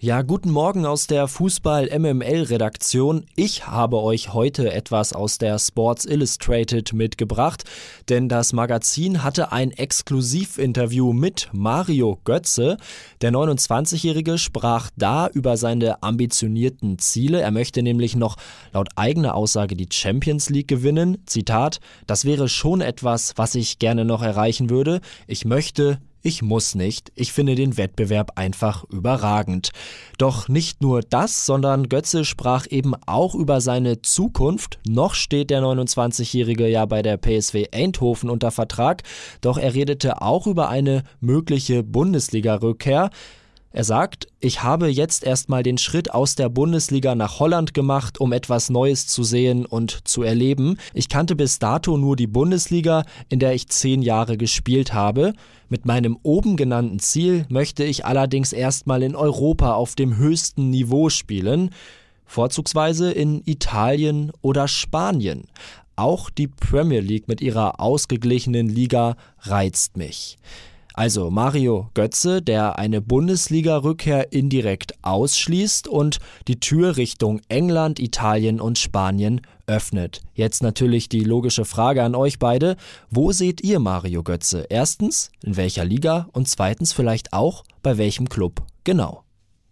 Ja, 0.05 0.23
guten 0.23 0.51
Morgen 0.51 0.85
aus 0.85 1.07
der 1.07 1.29
Fußball 1.29 1.97
MML 1.97 2.43
Redaktion. 2.43 3.25
Ich 3.37 3.69
habe 3.69 4.03
euch 4.03 4.33
heute 4.35 4.73
etwas 4.73 5.13
aus 5.13 5.39
der 5.39 5.61
Sports 5.61 6.07
Illustrated 6.07 6.93
mitgebracht, 6.93 7.63
denn 8.09 8.29
das 8.29 8.53
Magazin 8.53 9.23
hatte 9.23 9.53
ein 9.53 9.71
Exklusivinterview 9.71 11.13
mit 11.13 11.51
Mario 11.53 12.19
Götze. 12.25 12.79
Der 13.21 13.31
29-Jährige 13.31 14.39
sprach 14.39 14.91
da 14.97 15.29
über 15.29 15.57
seine 15.57 16.03
ambitionierten 16.03 16.99
Ziele. 16.99 17.41
Er 17.41 17.53
möchte 17.53 17.81
nämlich 17.85 18.17
noch 18.17 18.39
laut 18.73 18.89
eigener 18.97 19.37
Aussage 19.37 19.77
die 19.77 19.89
Champions 19.89 20.51
League 20.51 20.67
gewinnen. 20.67 21.19
Zitat: 21.27 21.79
Das 22.09 22.25
wäre 22.25 22.49
schon 22.49 22.81
etwas, 22.81 23.35
was 23.37 23.55
ich 23.55 23.79
gerne 23.79 24.05
noch 24.05 24.23
erreichen 24.23 24.69
würde. 24.69 25.01
Ich 25.29 25.45
möchte 25.45 26.01
ich 26.23 26.43
muss 26.43 26.75
nicht, 26.75 27.13
ich 27.15 27.33
finde 27.33 27.55
den 27.55 27.77
Wettbewerb 27.77 28.33
einfach 28.37 28.85
überragend. 28.85 29.71
Doch 30.19 30.49
nicht 30.49 30.81
nur 30.81 31.01
das, 31.01 31.47
sondern 31.47 31.89
Götze 31.89 32.25
sprach 32.25 32.67
eben 32.71 32.95
auch 33.07 33.35
über 33.35 33.61
seine 33.61 34.03
Zukunft. 34.03 34.79
Noch 34.89 35.15
steht 35.15 35.51
der 35.51 35.63
29-Jährige 35.63 36.69
ja 36.69 36.87
bei 36.87 37.03
der 37.03 37.17
PSW 37.17 37.67
Eindhoven 37.73 38.31
unter 38.31 38.51
Vertrag, 38.51 39.03
doch 39.41 39.59
er 39.59 39.75
redete 39.75 40.23
auch 40.23 40.47
über 40.47 40.69
eine 40.69 41.03
mögliche 41.21 41.83
Bundesliga-Rückkehr. 41.83 43.11
Er 43.75 43.85
sagt, 43.85 44.27
ich 44.39 44.63
habe 44.63 44.89
jetzt 44.89 45.25
erstmal 45.25 45.63
den 45.63 45.79
Schritt 45.79 46.13
aus 46.13 46.35
der 46.35 46.51
Bundesliga 46.51 47.15
nach 47.15 47.41
Holland 47.41 47.73
gemacht, 47.73 48.21
um 48.21 48.33
etwas 48.33 48.69
Neues 48.69 49.07
zu 49.07 49.23
sehen 49.23 49.65
und 49.65 50.07
zu 50.07 50.23
erleben. 50.23 50.77
Ich 50.93 51.09
kannte 51.09 51.35
bis 51.37 51.59
dato 51.59 51.97
nur 51.97 52.17
die 52.17 52.27
Bundesliga, 52.27 53.05
in 53.31 53.39
der 53.39 53.55
ich 53.55 53.69
zehn 53.69 54.03
Jahre 54.03 54.37
gespielt 54.37 54.93
habe. 54.93 55.33
Mit 55.71 55.87
meinem 55.87 56.19
oben 56.23 56.57
genannten 56.57 56.99
Ziel 56.99 57.47
möchte 57.49 57.83
ich 57.83 58.05
allerdings 58.05 58.53
erstmal 58.53 59.03
in 59.03 59.17
Europa 59.17 59.73
auf 59.73 59.95
dem 59.95 60.19
höchsten 60.19 60.69
Niveau 60.69 61.09
spielen, 61.09 61.71
vorzugsweise 62.27 63.11
in 63.11 63.41
Italien 63.47 64.33
oder 64.43 64.69
Spanien. 64.69 65.45
Auch 65.97 66.29
die 66.29 66.49
Premier 66.49 67.01
League 67.01 67.27
mit 67.27 67.41
ihrer 67.41 67.81
ausgeglichenen 67.81 68.69
Liga 68.69 69.17
reizt 69.41 69.97
mich. 69.97 70.37
Also 70.95 71.31
Mario 71.31 71.91
Götze, 71.95 72.43
der 72.43 72.79
eine 72.79 73.01
Bundesliga-Rückkehr 73.01 74.33
indirekt 74.33 74.95
ausschließt 75.03 75.89
und 75.89 76.19
die 76.49 76.61
Tür 76.61 76.97
Richtung 76.97 77.41
England, 77.49 77.99
Italien 77.99 78.61
und 78.61 78.79
Spanien 78.79 79.41
öffnet. 79.67 80.21
Jetzt 80.35 80.63
natürlich 80.63 81.09
die 81.09 81.25
logische 81.25 81.65
Frage 81.65 82.03
an 82.03 82.15
euch 82.15 82.39
beide. 82.39 82.77
Wo 83.11 83.33
seht 83.33 83.63
ihr 83.63 83.79
Mario 83.79 84.23
Götze? 84.23 84.67
Erstens, 84.69 85.31
in 85.43 85.57
welcher 85.57 85.85
Liga? 85.85 86.29
Und 86.33 86.49
zweitens 86.49 86.93
vielleicht 86.93 87.33
auch, 87.33 87.65
bei 87.83 87.97
welchem 87.97 88.29
Club? 88.29 88.63
Genau. 88.85 89.25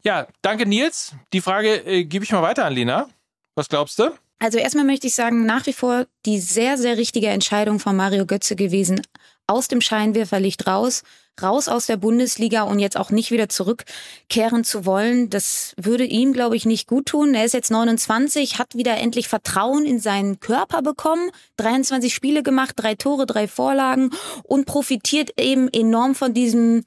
Ja, 0.02 0.26
danke 0.40 0.66
Nils. 0.66 1.14
Die 1.32 1.42
Frage 1.42 1.84
äh, 1.86 2.04
gebe 2.04 2.24
ich 2.24 2.32
mal 2.32 2.42
weiter 2.42 2.64
an 2.64 2.72
Lina. 2.72 3.08
Was 3.54 3.68
glaubst 3.68 3.98
du? 3.98 4.10
Also 4.38 4.56
erstmal 4.56 4.86
möchte 4.86 5.06
ich 5.06 5.14
sagen, 5.14 5.44
nach 5.44 5.66
wie 5.66 5.74
vor 5.74 6.06
die 6.24 6.38
sehr, 6.38 6.78
sehr 6.78 6.96
richtige 6.96 7.26
Entscheidung 7.26 7.78
von 7.78 7.94
Mario 7.94 8.24
Götze 8.24 8.56
gewesen, 8.56 9.02
aus 9.50 9.68
dem 9.68 9.80
Scheinwerferlicht 9.80 10.66
raus, 10.66 11.02
raus 11.42 11.68
aus 11.68 11.86
der 11.86 11.96
Bundesliga 11.96 12.62
und 12.62 12.78
jetzt 12.78 12.96
auch 12.96 13.10
nicht 13.10 13.30
wieder 13.30 13.48
zurückkehren 13.48 14.62
zu 14.62 14.86
wollen. 14.86 15.28
Das 15.28 15.74
würde 15.76 16.04
ihm, 16.04 16.32
glaube 16.32 16.56
ich, 16.56 16.66
nicht 16.66 16.86
gut 16.86 17.06
tun. 17.06 17.34
Er 17.34 17.44
ist 17.44 17.54
jetzt 17.54 17.70
29, 17.70 18.58
hat 18.58 18.76
wieder 18.76 18.96
endlich 18.96 19.28
Vertrauen 19.28 19.84
in 19.84 19.98
seinen 19.98 20.38
Körper 20.38 20.82
bekommen, 20.82 21.30
23 21.56 22.14
Spiele 22.14 22.42
gemacht, 22.42 22.74
drei 22.76 22.94
Tore, 22.94 23.26
drei 23.26 23.48
Vorlagen 23.48 24.10
und 24.44 24.66
profitiert 24.66 25.32
eben 25.38 25.68
enorm 25.72 26.14
von 26.14 26.32
diesem 26.32 26.84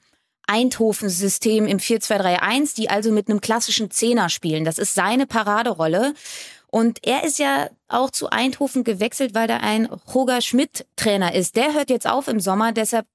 Eindhoven-System 0.48 1.68
im 1.68 1.78
4-2-3-1, 1.78 2.76
die 2.76 2.90
also 2.90 3.12
mit 3.12 3.30
einem 3.30 3.42
klassischen 3.42 3.92
Zehner 3.92 4.30
spielen. 4.30 4.66
Das 4.66 4.78
ist 4.78 4.94
seine 4.94 5.26
Paraderolle. 5.26 6.14
Und 6.74 7.06
er 7.06 7.24
ist 7.24 7.38
ja 7.38 7.70
auch 7.88 8.10
zu 8.10 8.32
Eindhoven 8.32 8.84
gewechselt, 8.84 9.36
weil 9.36 9.48
da 9.48 9.58
ein 9.58 9.86
Roger 9.86 10.42
Schmidt 10.42 10.88
Trainer 10.96 11.36
ist. 11.36 11.56
Der 11.56 11.76
hört 11.76 11.92
jetzt 11.92 12.08
auf 12.08 12.28
im 12.28 12.40
Sommer, 12.40 12.72
deshalb 12.72 13.06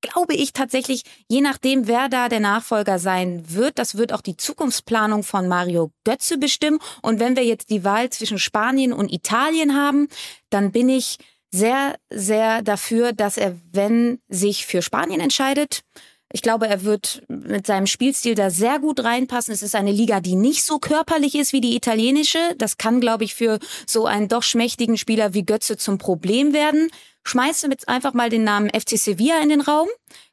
glaube 0.00 0.32
ich 0.34 0.54
tatsächlich, 0.54 1.02
je 1.28 1.42
nachdem, 1.42 1.86
wer 1.86 2.08
da 2.08 2.30
der 2.30 2.40
Nachfolger 2.40 2.98
sein 2.98 3.44
wird, 3.48 3.78
das 3.78 3.98
wird 3.98 4.14
auch 4.14 4.22
die 4.22 4.38
Zukunftsplanung 4.38 5.24
von 5.24 5.46
Mario 5.46 5.90
Götze 6.04 6.38
bestimmen. 6.38 6.78
Und 7.02 7.20
wenn 7.20 7.36
wir 7.36 7.44
jetzt 7.44 7.68
die 7.68 7.84
Wahl 7.84 8.08
zwischen 8.08 8.38
Spanien 8.38 8.94
und 8.94 9.12
Italien 9.12 9.76
haben, 9.76 10.08
dann 10.48 10.72
bin 10.72 10.88
ich 10.88 11.18
sehr, 11.50 11.96
sehr 12.08 12.62
dafür, 12.62 13.12
dass 13.12 13.36
er, 13.36 13.58
wenn 13.72 14.20
sich 14.28 14.64
für 14.64 14.80
Spanien 14.80 15.20
entscheidet, 15.20 15.82
ich 16.32 16.42
glaube, 16.42 16.66
er 16.66 16.82
wird 16.82 17.22
mit 17.28 17.66
seinem 17.66 17.86
Spielstil 17.86 18.34
da 18.34 18.50
sehr 18.50 18.78
gut 18.78 19.04
reinpassen. 19.04 19.52
Es 19.52 19.62
ist 19.62 19.74
eine 19.74 19.92
Liga, 19.92 20.20
die 20.20 20.34
nicht 20.34 20.64
so 20.64 20.78
körperlich 20.78 21.34
ist 21.34 21.52
wie 21.52 21.60
die 21.60 21.76
italienische. 21.76 22.38
Das 22.56 22.78
kann, 22.78 23.00
glaube 23.00 23.24
ich, 23.24 23.34
für 23.34 23.58
so 23.86 24.06
einen 24.06 24.28
doch 24.28 24.42
schmächtigen 24.42 24.96
Spieler 24.96 25.34
wie 25.34 25.44
Götze 25.44 25.76
zum 25.76 25.98
Problem 25.98 26.54
werden 26.54 26.90
schmeiße 27.24 27.68
jetzt 27.68 27.88
einfach 27.88 28.14
mal 28.14 28.30
den 28.30 28.44
Namen 28.44 28.70
FC 28.70 28.98
Sevilla 28.98 29.40
in 29.42 29.48
den 29.48 29.60
Raum. 29.60 29.88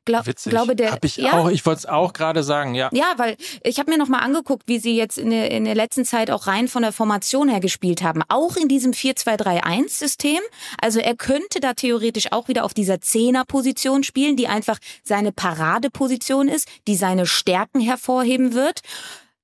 Gla 0.06 0.26
Witzig. 0.26 0.50
Glaube 0.50 0.76
der, 0.76 0.92
hab 0.92 1.06
ich 1.06 1.18
ja, 1.18 1.34
auch, 1.34 1.50
ich 1.50 1.66
wollte 1.66 1.80
es 1.80 1.86
auch 1.86 2.14
gerade 2.14 2.44
sagen, 2.44 2.74
ja. 2.74 2.90
Ja, 2.92 3.14
weil 3.18 3.38
ich 3.64 3.80
habe 3.80 3.92
mir 3.92 3.98
noch 3.98 4.08
mal 4.08 4.20
angeguckt, 4.20 4.64
wie 4.66 4.80
sie 4.80 4.96
jetzt 4.96 5.18
in 5.18 5.30
der, 5.30 5.52
in 5.52 5.66
der 5.66 5.76
letzten 5.76 6.04
Zeit 6.04 6.32
auch 6.32 6.48
rein 6.48 6.68
von 6.68 6.82
der 6.82 6.92
Formation 6.92 7.48
her 7.48 7.60
gespielt 7.60 8.02
haben. 8.02 8.24
Auch 8.28 8.56
in 8.56 8.68
diesem 8.68 8.92
4-2-3-1-System. 8.92 10.40
Also 10.82 11.00
er 11.00 11.16
könnte 11.16 11.60
da 11.60 11.74
theoretisch 11.74 12.32
auch 12.32 12.48
wieder 12.48 12.66
auf 12.66 12.74
dieser 12.74 13.02
Zehner-Position 13.02 14.04
spielen, 14.04 14.36
die 14.36 14.48
einfach 14.48 14.80
seine 15.04 15.32
Paradeposition 15.32 16.48
ist, 16.48 16.68
die 16.88 16.96
seine 16.96 17.26
Stärken 17.26 17.80
hervorheben 17.80 18.54
wird. 18.54 18.82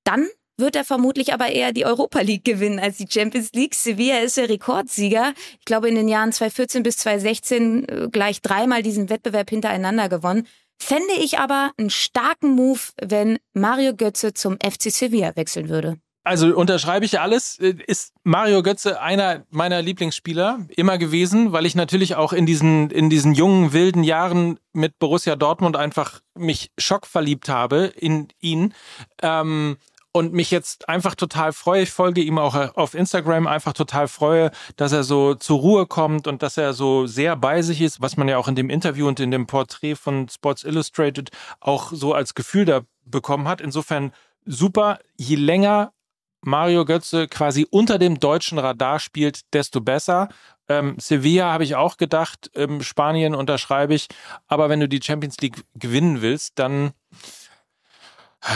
Dann 0.04 0.28
wird 0.57 0.75
er 0.75 0.83
vermutlich 0.83 1.33
aber 1.33 1.47
eher 1.47 1.74
die 1.74 1.85
Europa 1.85 2.21
League 2.21 2.45
gewinnen 2.45 2.79
als 2.79 2.97
die 2.97 3.07
Champions 3.09 3.51
League. 3.53 3.75
Sevilla 3.75 4.19
ist 4.19 4.38
der 4.38 4.50
Rekordsieger. 4.50 5.33
Ich 5.59 5.65
glaube, 5.65 5.89
in 5.89 5.95
den 5.95 6.07
Jahren 6.07 6.31
2014 6.31 6.83
bis 6.83 6.97
2016 6.97 7.88
äh, 7.88 8.07
gleich 8.12 8.41
dreimal 8.41 8.83
diesen 8.83 9.09
Wettbewerb 9.09 9.50
hintereinander 9.50 10.09
gewonnen. 10.09 10.47
Fände 10.77 11.13
ich 11.19 11.39
aber 11.39 11.71
einen 11.77 11.89
starken 11.89 12.51
Move, 12.51 12.79
wenn 13.01 13.38
Mario 13.53 13.95
Götze 13.95 14.33
zum 14.33 14.57
FC 14.62 14.91
Sevilla 14.91 15.35
wechseln 15.35 15.69
würde. 15.69 15.97
Also 16.25 16.47
unterschreibe 16.55 17.05
ich 17.05 17.19
alles. 17.19 17.59
Äh, 17.59 17.75
ist 17.85 18.13
Mario 18.24 18.63
Götze 18.63 19.00
einer 19.00 19.45
meiner 19.51 19.81
Lieblingsspieler 19.81 20.65
immer 20.75 20.97
gewesen, 20.97 21.51
weil 21.51 21.67
ich 21.67 21.75
natürlich 21.75 22.15
auch 22.15 22.33
in 22.33 22.47
diesen, 22.47 22.89
in 22.89 23.12
diesen 23.12 23.33
jungen, 23.33 23.74
wilden 23.74 24.03
Jahren 24.03 24.59
mit 24.74 24.97
Borussia 24.97 25.35
Dortmund 25.35 25.77
einfach 25.77 26.21
mich 26.33 26.71
schockverliebt 26.79 27.47
habe 27.47 27.93
in 27.95 28.29
ihn. 28.39 28.74
Ähm, 29.21 29.77
und 30.15 30.31
mich 30.31 30.50
jetzt 30.50 30.88
einfach 30.88 31.13
total 31.13 31.51
freue. 31.51 31.81
Ich 31.81 31.91
folge 31.91 32.22
ihm 32.22 32.38
auch 32.38 32.55
auf 32.77 32.93
Instagram 32.93 33.48
einfach 33.48 33.74
total 33.74 34.07
freue, 34.07 34.50
dass 34.77 34.93
er 34.93 35.03
so 35.03 35.36
zur 35.36 35.60
Ruhe 35.60 35.88
kommt 35.88 36.25
und 36.25 36.41
dass 36.41 36.55
er 36.55 36.72
so 36.72 37.05
sehr 37.05 37.36
bei 37.36 37.62
sich 37.62 37.81
ist, 37.81 38.00
was 38.00 38.15
man 38.15 38.29
ja 38.29 38.38
auch 38.38 38.48
in 38.48 38.55
dem 38.55 38.69
Interview 38.69 39.10
und 39.10 39.19
in 39.19 39.29
dem 39.29 39.45
Porträt 39.45 39.95
von 39.95 40.29
Sports 40.29 40.63
Illustrated 40.63 41.31
auch 41.60 41.91
so 41.91 42.13
als 42.13 42.34
Gefühl 42.34 42.63
da 42.63 42.84
bekommen 43.03 43.50
hat. 43.50 43.60
Insofern 43.60 44.13
super. 44.45 45.00
Je 45.17 45.36
länger 45.36 45.92
Mario 46.40 46.85
Götze 46.85 47.27
quasi 47.27 47.68
unter 47.70 47.98
dem 47.98 48.18
deutschen 48.18 48.57
Radar 48.57 49.01
spielt, 49.01 49.42
desto 49.51 49.81
besser. 49.81 50.29
Ähm, 50.70 50.96
Sevilla 50.98 51.51
habe 51.51 51.66
ich 51.66 51.75
auch 51.75 51.98
gedacht, 51.98 52.50
ähm, 52.55 52.81
Spanien 52.83 53.35
unterschreibe 53.35 53.94
ich. 53.94 54.07
Aber 54.48 54.70
wenn 54.70 54.79
du 54.79 54.87
die 54.87 55.01
Champions 55.03 55.35
League 55.42 55.66
gewinnen 55.74 56.22
willst, 56.22 56.57
dann 56.57 56.94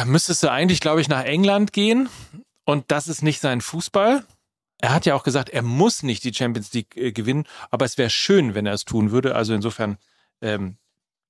müsstest 0.05 0.43
du 0.43 0.51
eigentlich, 0.51 0.81
glaube 0.81 1.01
ich, 1.01 1.09
nach 1.09 1.23
England 1.23 1.73
gehen. 1.73 2.09
Und 2.65 2.85
das 2.91 3.07
ist 3.07 3.23
nicht 3.23 3.41
sein 3.41 3.61
Fußball. 3.61 4.23
Er 4.81 4.93
hat 4.93 5.05
ja 5.05 5.15
auch 5.15 5.23
gesagt, 5.23 5.49
er 5.49 5.61
muss 5.61 6.03
nicht 6.03 6.23
die 6.23 6.33
Champions 6.33 6.71
League 6.73 6.95
äh, 6.95 7.11
gewinnen, 7.11 7.45
aber 7.69 7.85
es 7.85 7.97
wäre 7.97 8.09
schön, 8.09 8.55
wenn 8.55 8.65
er 8.65 8.73
es 8.73 8.85
tun 8.85 9.11
würde. 9.11 9.35
Also 9.35 9.53
insofern 9.53 9.97
ähm, 10.41 10.77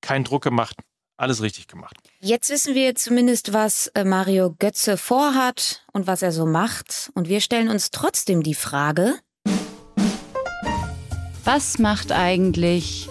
kein 0.00 0.22
Druck 0.22 0.42
gemacht, 0.42 0.76
alles 1.16 1.42
richtig 1.42 1.66
gemacht. 1.66 1.96
Jetzt 2.20 2.50
wissen 2.50 2.74
wir 2.74 2.94
zumindest, 2.94 3.52
was 3.52 3.88
äh, 3.88 4.04
Mario 4.04 4.54
Götze 4.58 4.96
vorhat 4.96 5.84
und 5.92 6.06
was 6.06 6.22
er 6.22 6.30
so 6.30 6.46
macht. 6.46 7.10
Und 7.14 7.28
wir 7.28 7.40
stellen 7.40 7.68
uns 7.68 7.90
trotzdem 7.90 8.42
die 8.42 8.54
Frage, 8.54 9.18
was 11.44 11.78
macht 11.78 12.12
eigentlich 12.12 13.08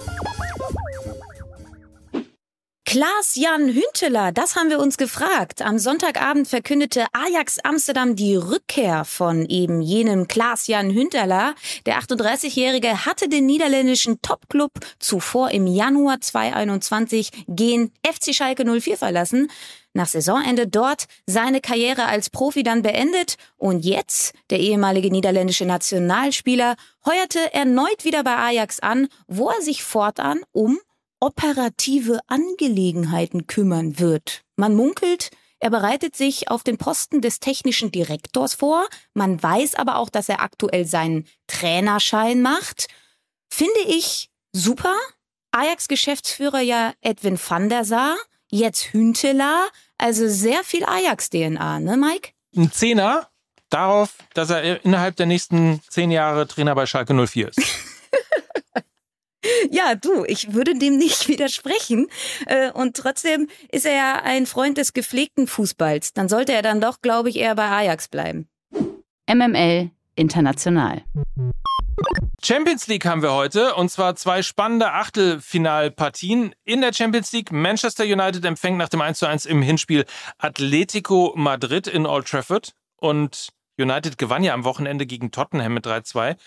Klaas-Jan 2.89 3.71
Hünteler, 3.71 4.31
das 4.31 4.55
haben 4.55 4.71
wir 4.71 4.79
uns 4.79 4.97
gefragt. 4.97 5.61
Am 5.61 5.77
Sonntagabend 5.77 6.47
verkündete 6.47 7.05
Ajax 7.13 7.59
Amsterdam 7.59 8.15
die 8.15 8.35
Rückkehr 8.35 9.05
von 9.05 9.45
eben 9.45 9.79
jenem 9.79 10.27
Klaas-Jan 10.27 10.89
Hünteler. 10.89 11.53
Der 11.85 11.99
38-Jährige 11.99 13.05
hatte 13.05 13.29
den 13.29 13.45
niederländischen 13.45 14.23
Topclub 14.23 14.71
zuvor 14.97 15.51
im 15.51 15.67
Januar 15.67 16.19
2021 16.19 17.29
gen 17.47 17.91
FC 18.03 18.33
Schalke 18.33 18.65
04 18.65 18.97
verlassen. 18.97 19.51
Nach 19.93 20.07
Saisonende 20.07 20.65
dort 20.65 21.05
seine 21.27 21.61
Karriere 21.61 22.05
als 22.05 22.31
Profi 22.31 22.63
dann 22.63 22.81
beendet 22.81 23.35
und 23.57 23.85
jetzt, 23.85 24.33
der 24.49 24.61
ehemalige 24.61 25.11
niederländische 25.11 25.65
Nationalspieler, 25.65 26.75
heuerte 27.05 27.53
erneut 27.53 28.03
wieder 28.03 28.23
bei 28.23 28.35
Ajax 28.35 28.79
an, 28.79 29.09
wo 29.27 29.49
er 29.49 29.61
sich 29.61 29.83
fortan 29.83 30.41
um 30.53 30.79
operative 31.19 32.19
Angelegenheiten 32.27 33.47
kümmern 33.47 33.99
wird. 33.99 34.43
Man 34.55 34.75
munkelt, 34.75 35.31
er 35.59 35.69
bereitet 35.69 36.15
sich 36.15 36.49
auf 36.49 36.63
den 36.63 36.77
Posten 36.77 37.21
des 37.21 37.39
technischen 37.39 37.91
Direktors 37.91 38.53
vor. 38.53 38.87
Man 39.13 39.41
weiß 39.41 39.75
aber 39.75 39.97
auch, 39.97 40.09
dass 40.09 40.29
er 40.29 40.41
aktuell 40.41 40.85
seinen 40.85 41.27
Trainerschein 41.47 42.41
macht. 42.41 42.87
Finde 43.49 43.79
ich 43.85 44.29
super. 44.53 44.95
Ajax-Geschäftsführer 45.51 46.61
ja 46.61 46.93
Edwin 47.01 47.39
van 47.39 47.69
der 47.69 47.83
Sar, 47.83 48.15
jetzt 48.49 48.93
Hünteler. 48.93 49.67
Also 49.97 50.27
sehr 50.29 50.63
viel 50.63 50.85
Ajax-DNA, 50.85 51.79
ne, 51.79 51.97
Mike? 51.97 52.29
Ein 52.55 52.71
Zehner 52.71 53.29
darauf, 53.69 54.13
dass 54.33 54.49
er 54.49 54.83
innerhalb 54.85 55.15
der 55.17 55.25
nächsten 55.25 55.81
zehn 55.89 56.11
Jahre 56.11 56.47
Trainer 56.47 56.75
bei 56.75 56.85
Schalke 56.85 57.13
04 57.13 57.49
ist. 57.49 57.61
Ja, 59.71 59.95
du, 59.95 60.25
ich 60.25 60.53
würde 60.53 60.77
dem 60.77 60.97
nicht 60.97 61.27
widersprechen. 61.27 62.07
Äh, 62.45 62.71
und 62.71 62.95
trotzdem 62.95 63.47
ist 63.71 63.85
er 63.85 63.93
ja 63.93 64.21
ein 64.23 64.45
Freund 64.45 64.77
des 64.77 64.93
gepflegten 64.93 65.47
Fußballs. 65.47 66.13
Dann 66.13 66.29
sollte 66.29 66.53
er 66.53 66.61
dann 66.61 66.81
doch, 66.81 67.01
glaube 67.01 67.29
ich, 67.29 67.37
eher 67.37 67.55
bei 67.55 67.69
Ajax 67.69 68.07
bleiben. 68.07 68.47
MML 69.27 69.91
International. 70.15 71.03
Champions 72.41 72.87
League 72.87 73.05
haben 73.05 73.21
wir 73.21 73.33
heute 73.33 73.75
und 73.75 73.89
zwar 73.89 74.15
zwei 74.15 74.41
spannende 74.41 74.93
Achtelfinalpartien 74.93 76.55
in 76.63 76.81
der 76.81 76.93
Champions 76.93 77.31
League. 77.33 77.51
Manchester 77.51 78.05
United 78.05 78.45
empfängt 78.45 78.77
nach 78.77 78.89
dem 78.89 79.01
1:1 79.01 79.45
im 79.45 79.61
Hinspiel 79.61 80.05
Atletico 80.37 81.33
Madrid 81.35 81.87
in 81.87 82.05
Old 82.05 82.27
Trafford 82.27 82.73
und 82.95 83.49
United 83.77 84.17
gewann 84.17 84.43
ja 84.43 84.53
am 84.53 84.63
Wochenende 84.63 85.05
gegen 85.05 85.31
Tottenham 85.31 85.73
mit 85.73 85.85
3-2. 85.85 86.37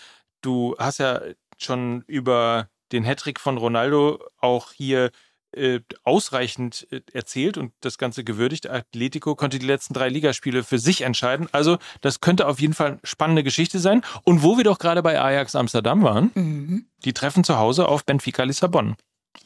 Du 0.41 0.75
hast 0.77 0.99
ja 0.99 1.21
schon 1.57 2.03
über 2.07 2.69
den 2.93 3.03
Hattrick 3.03 3.39
von 3.39 3.57
Ronaldo 3.57 4.23
auch 4.39 4.71
hier 4.71 5.11
äh, 5.55 5.81
ausreichend 6.03 6.87
äh, 6.91 7.01
erzählt 7.13 7.57
und 7.57 7.73
das 7.81 7.97
Ganze 7.97 8.23
gewürdigt. 8.23 8.69
Atletico 8.69 9.35
konnte 9.35 9.59
die 9.59 9.65
letzten 9.65 9.93
drei 9.93 10.09
Ligaspiele 10.09 10.63
für 10.63 10.79
sich 10.79 11.01
entscheiden. 11.01 11.47
Also 11.51 11.77
das 12.01 12.21
könnte 12.21 12.47
auf 12.47 12.59
jeden 12.59 12.73
Fall 12.73 12.87
eine 12.87 12.99
spannende 13.03 13.43
Geschichte 13.43 13.79
sein. 13.79 14.01
Und 14.23 14.41
wo 14.41 14.57
wir 14.57 14.63
doch 14.63 14.79
gerade 14.79 15.03
bei 15.03 15.19
Ajax 15.19 15.55
Amsterdam 15.55 16.01
waren, 16.03 16.31
mhm. 16.33 16.85
die 17.05 17.13
treffen 17.13 17.43
zu 17.43 17.57
Hause 17.57 17.87
auf 17.87 18.05
Benfica 18.05 18.43
Lissabon. 18.43 18.95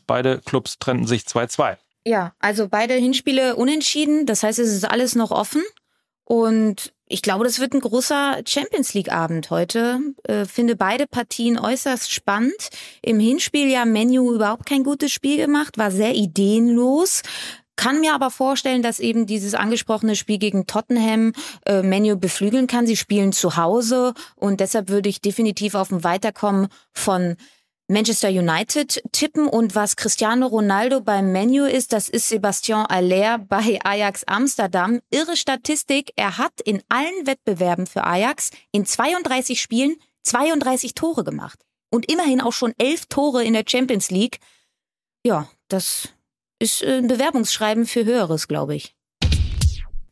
Beide 0.06 0.40
Clubs 0.46 0.80
trennten 0.80 1.08
sich 1.08 1.24
2-2. 1.24 1.78
Ja, 2.06 2.34
also 2.40 2.70
beide 2.70 2.94
Hinspiele 2.94 3.56
unentschieden. 3.56 4.26
Das 4.26 4.44
heißt, 4.44 4.60
es 4.60 4.74
ist 4.74 4.90
alles 4.90 5.16
noch 5.16 5.32
offen. 5.32 5.64
Und 6.24 6.94
ich 7.10 7.22
glaube, 7.22 7.46
das 7.46 7.60
wird 7.60 7.74
ein 7.74 7.80
großer 7.80 8.42
Champions 8.46 8.94
League-Abend 8.94 9.50
heute. 9.50 10.00
Äh, 10.24 10.46
finde 10.46 10.76
beide 10.76 11.08
Partien 11.08 11.58
äußerst 11.58 12.12
spannend. 12.12 12.70
Im 13.02 13.20
Hinspiel 13.20 13.68
ja 13.70 13.86
Menu 13.86 14.34
überhaupt 14.34 14.66
kein 14.66 14.84
gutes 14.84 15.12
Spiel 15.12 15.38
gemacht, 15.38 15.78
war 15.78 15.92
sehr 15.92 16.16
ideenlos. 16.16 17.22
Kann 17.78 18.00
mir 18.02 18.16
aber 18.16 18.32
vorstellen, 18.32 18.82
dass 18.82 19.00
eben 19.00 19.28
dieses 19.28 19.54
angesprochene 19.54 20.16
Spiel 20.16 20.40
gegen 20.40 20.66
Tottenham 20.66 21.34
äh, 21.66 21.84
Menu 21.84 22.18
beflügeln 22.18 22.66
kann. 22.66 22.88
Sie 22.88 22.98
spielen 22.98 23.32
zu 23.32 23.56
Hause 23.56 24.14
und 24.36 24.60
deshalb 24.60 24.90
würde 24.90 25.10
ich 25.10 25.22
definitiv 25.22 25.76
auf 25.76 25.92
ein 25.92 26.04
Weiterkommen 26.04 26.68
von 26.92 27.38
Manchester 27.90 28.28
United 28.28 29.02
tippen 29.14 29.48
und 29.48 29.74
was 29.74 29.96
Cristiano 29.96 30.48
Ronaldo 30.48 31.00
beim 31.00 31.32
Menu 31.32 31.64
ist, 31.64 31.94
das 31.94 32.10
ist 32.10 32.28
Sebastian 32.28 32.86
Aller 32.86 33.38
bei 33.38 33.80
Ajax 33.82 34.26
Amsterdam. 34.26 35.00
Irre 35.10 35.38
Statistik, 35.38 36.12
er 36.18 36.38
hat 36.38 36.60
in 36.66 36.84
allen 36.90 37.26
Wettbewerben 37.26 37.88
für 37.88 38.04
Ajax 38.04 38.52
in 38.74 38.86
32 38.86 39.62
Spielen 39.62 39.96
32 40.24 40.96
Tore 40.96 41.24
gemacht 41.24 41.62
und 41.90 42.12
immerhin 42.12 42.42
auch 42.42 42.52
schon 42.52 42.74
elf 42.78 43.06
Tore 43.06 43.46
in 43.46 43.54
der 43.54 43.64
Champions 43.66 44.12
League. 44.12 44.40
Ja, 45.26 45.50
das 45.70 46.10
ist 46.60 46.84
ein 46.84 47.08
Bewerbungsschreiben 47.08 47.86
für 47.86 48.04
Höheres, 48.04 48.50
glaube 48.50 48.76
ich. 48.76 48.96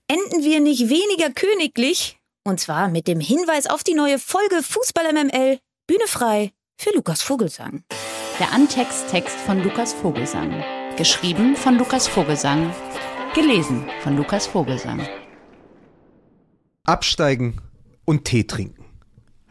Enden 0.07 0.45
wir 0.45 0.61
nicht 0.61 0.87
weniger 0.87 1.29
königlich, 1.29 2.19
und 2.45 2.61
zwar 2.61 2.87
mit 2.87 3.09
dem 3.09 3.19
Hinweis 3.19 3.67
auf 3.67 3.83
die 3.83 3.95
neue 3.95 4.17
Folge 4.17 4.63
Fußball 4.63 5.11
MML, 5.11 5.59
Bühne 5.87 6.07
frei 6.07 6.53
für 6.77 6.91
Lukas 6.93 7.21
Vogelsang. 7.21 7.83
Der 8.39 8.51
Antexttext 8.51 9.35
von 9.37 9.63
Lukas 9.63 9.93
Vogelsang. 9.93 10.63
Geschrieben 10.97 11.55
von 11.55 11.77
Lukas 11.77 12.07
Vogelsang. 12.07 12.73
Gelesen 13.33 13.85
von 14.03 14.17
Lukas 14.17 14.47
Vogelsang. 14.47 15.07
Absteigen 16.85 17.61
und 18.05 18.25
Tee 18.25 18.43
trinken. 18.43 18.85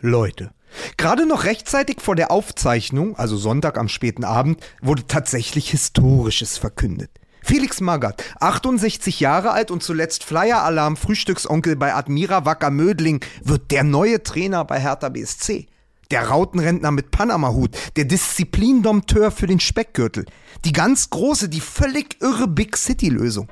Leute, 0.00 0.52
gerade 0.96 1.26
noch 1.26 1.44
rechtzeitig 1.44 2.00
vor 2.00 2.14
der 2.14 2.30
Aufzeichnung, 2.30 3.16
also 3.16 3.36
Sonntag 3.36 3.78
am 3.78 3.88
späten 3.88 4.24
Abend, 4.24 4.62
wurde 4.82 5.06
tatsächlich 5.06 5.70
Historisches 5.70 6.58
verkündet. 6.58 7.10
Felix 7.42 7.80
Magath, 7.80 8.22
68 8.40 9.20
Jahre 9.20 9.50
alt 9.50 9.70
und 9.70 9.82
zuletzt 9.82 10.24
Flyer-Alarm 10.24 10.96
Frühstücksonkel 10.96 11.76
bei 11.76 11.94
Admira 11.94 12.44
Wacker 12.44 12.70
Mödling, 12.70 13.24
wird 13.42 13.70
der 13.70 13.82
neue 13.82 14.22
Trainer 14.22 14.64
bei 14.64 14.80
Hertha 14.80 15.08
BSC. 15.08 15.68
Der 16.14 16.28
Rautenrentner 16.28 16.92
mit 16.92 17.10
Panama-Hut, 17.10 17.76
der 17.96 18.04
Disziplindompteur 18.04 19.32
für 19.32 19.48
den 19.48 19.58
Speckgürtel, 19.58 20.26
die 20.64 20.70
ganz 20.70 21.10
große, 21.10 21.48
die 21.48 21.58
völlig 21.58 22.22
irre 22.22 22.46
Big 22.46 22.76
City-Lösung 22.76 23.48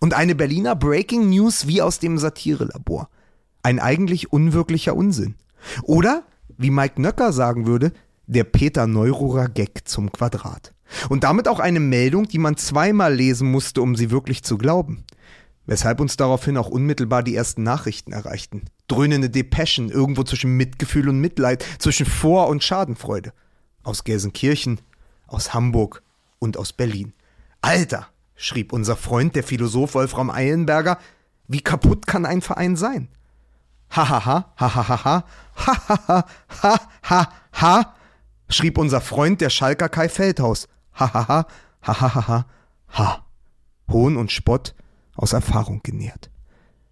und 0.00 0.14
eine 0.14 0.34
Berliner 0.34 0.76
Breaking 0.76 1.28
News 1.28 1.66
wie 1.66 1.82
aus 1.82 1.98
dem 1.98 2.16
Satirelabor. 2.16 3.10
Ein 3.62 3.80
eigentlich 3.80 4.32
unwirklicher 4.32 4.96
Unsinn. 4.96 5.34
Oder, 5.82 6.22
wie 6.56 6.70
Mike 6.70 7.02
Nöcker 7.02 7.34
sagen 7.34 7.66
würde, 7.66 7.92
der 8.26 8.44
Peter 8.44 8.86
Neururer 8.86 9.50
Gag 9.50 9.86
zum 9.86 10.10
Quadrat. 10.10 10.72
Und 11.10 11.22
damit 11.22 11.48
auch 11.48 11.60
eine 11.60 11.80
Meldung, 11.80 12.28
die 12.28 12.38
man 12.38 12.56
zweimal 12.56 13.12
lesen 13.14 13.50
musste, 13.50 13.82
um 13.82 13.94
sie 13.94 14.10
wirklich 14.10 14.42
zu 14.42 14.56
glauben. 14.56 15.04
Weshalb 15.66 16.00
uns 16.00 16.16
daraufhin 16.16 16.56
auch 16.56 16.68
unmittelbar 16.68 17.22
die 17.22 17.34
ersten 17.34 17.64
Nachrichten 17.64 18.12
erreichten. 18.12 18.66
Dröhnende 18.86 19.28
Depeschen, 19.28 19.90
irgendwo 19.90 20.22
zwischen 20.22 20.56
Mitgefühl 20.56 21.08
und 21.08 21.18
Mitleid, 21.20 21.64
zwischen 21.78 22.06
Vor- 22.06 22.48
und 22.48 22.62
Schadenfreude. 22.62 23.32
Aus 23.82 24.04
Gelsenkirchen, 24.04 24.80
aus 25.26 25.54
Hamburg 25.54 26.02
und 26.38 26.56
aus 26.56 26.72
Berlin. 26.72 27.12
Alter, 27.60 28.08
schrieb 28.36 28.72
unser 28.72 28.96
Freund, 28.96 29.34
der 29.34 29.42
Philosoph 29.42 29.94
Wolfram 29.94 30.30
Eilenberger, 30.30 30.98
wie 31.48 31.60
kaputt 31.60 32.06
kann 32.06 32.26
ein 32.26 32.42
Verein 32.42 32.76
sein? 32.76 33.08
Hahaha, 33.90 34.52
hahaha, 34.56 35.24
hahaha, 35.54 36.24
hahaha, 36.62 37.32
ha, 37.60 37.94
schrieb 38.48 38.78
unser 38.78 39.00
Freund, 39.00 39.40
der 39.40 39.50
Schalker 39.50 39.88
Kai 39.88 40.08
Feldhaus. 40.08 40.68
Hahaha, 40.92 41.46
hahaha, 41.82 42.46
ha. 42.96 43.26
Hohn 43.88 44.16
und 44.16 44.32
Spott 44.32 44.74
aus 45.16 45.32
Erfahrung 45.32 45.80
genährt. 45.82 46.30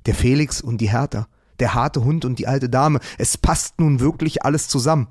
Der 0.07 0.15
Felix 0.15 0.61
und 0.61 0.81
die 0.81 0.91
Hertha, 0.91 1.27
der 1.61 1.75
harte 1.75 2.05
Hund 2.05 2.25
und 2.25 2.39
die 2.39 2.47
alte 2.47 2.69
Dame, 2.69 3.01
es 3.19 3.39
passt 3.39 3.81
nun 3.81 4.01
wirklich 4.01 4.45
alles 4.45 4.69
zusammen. 4.69 5.09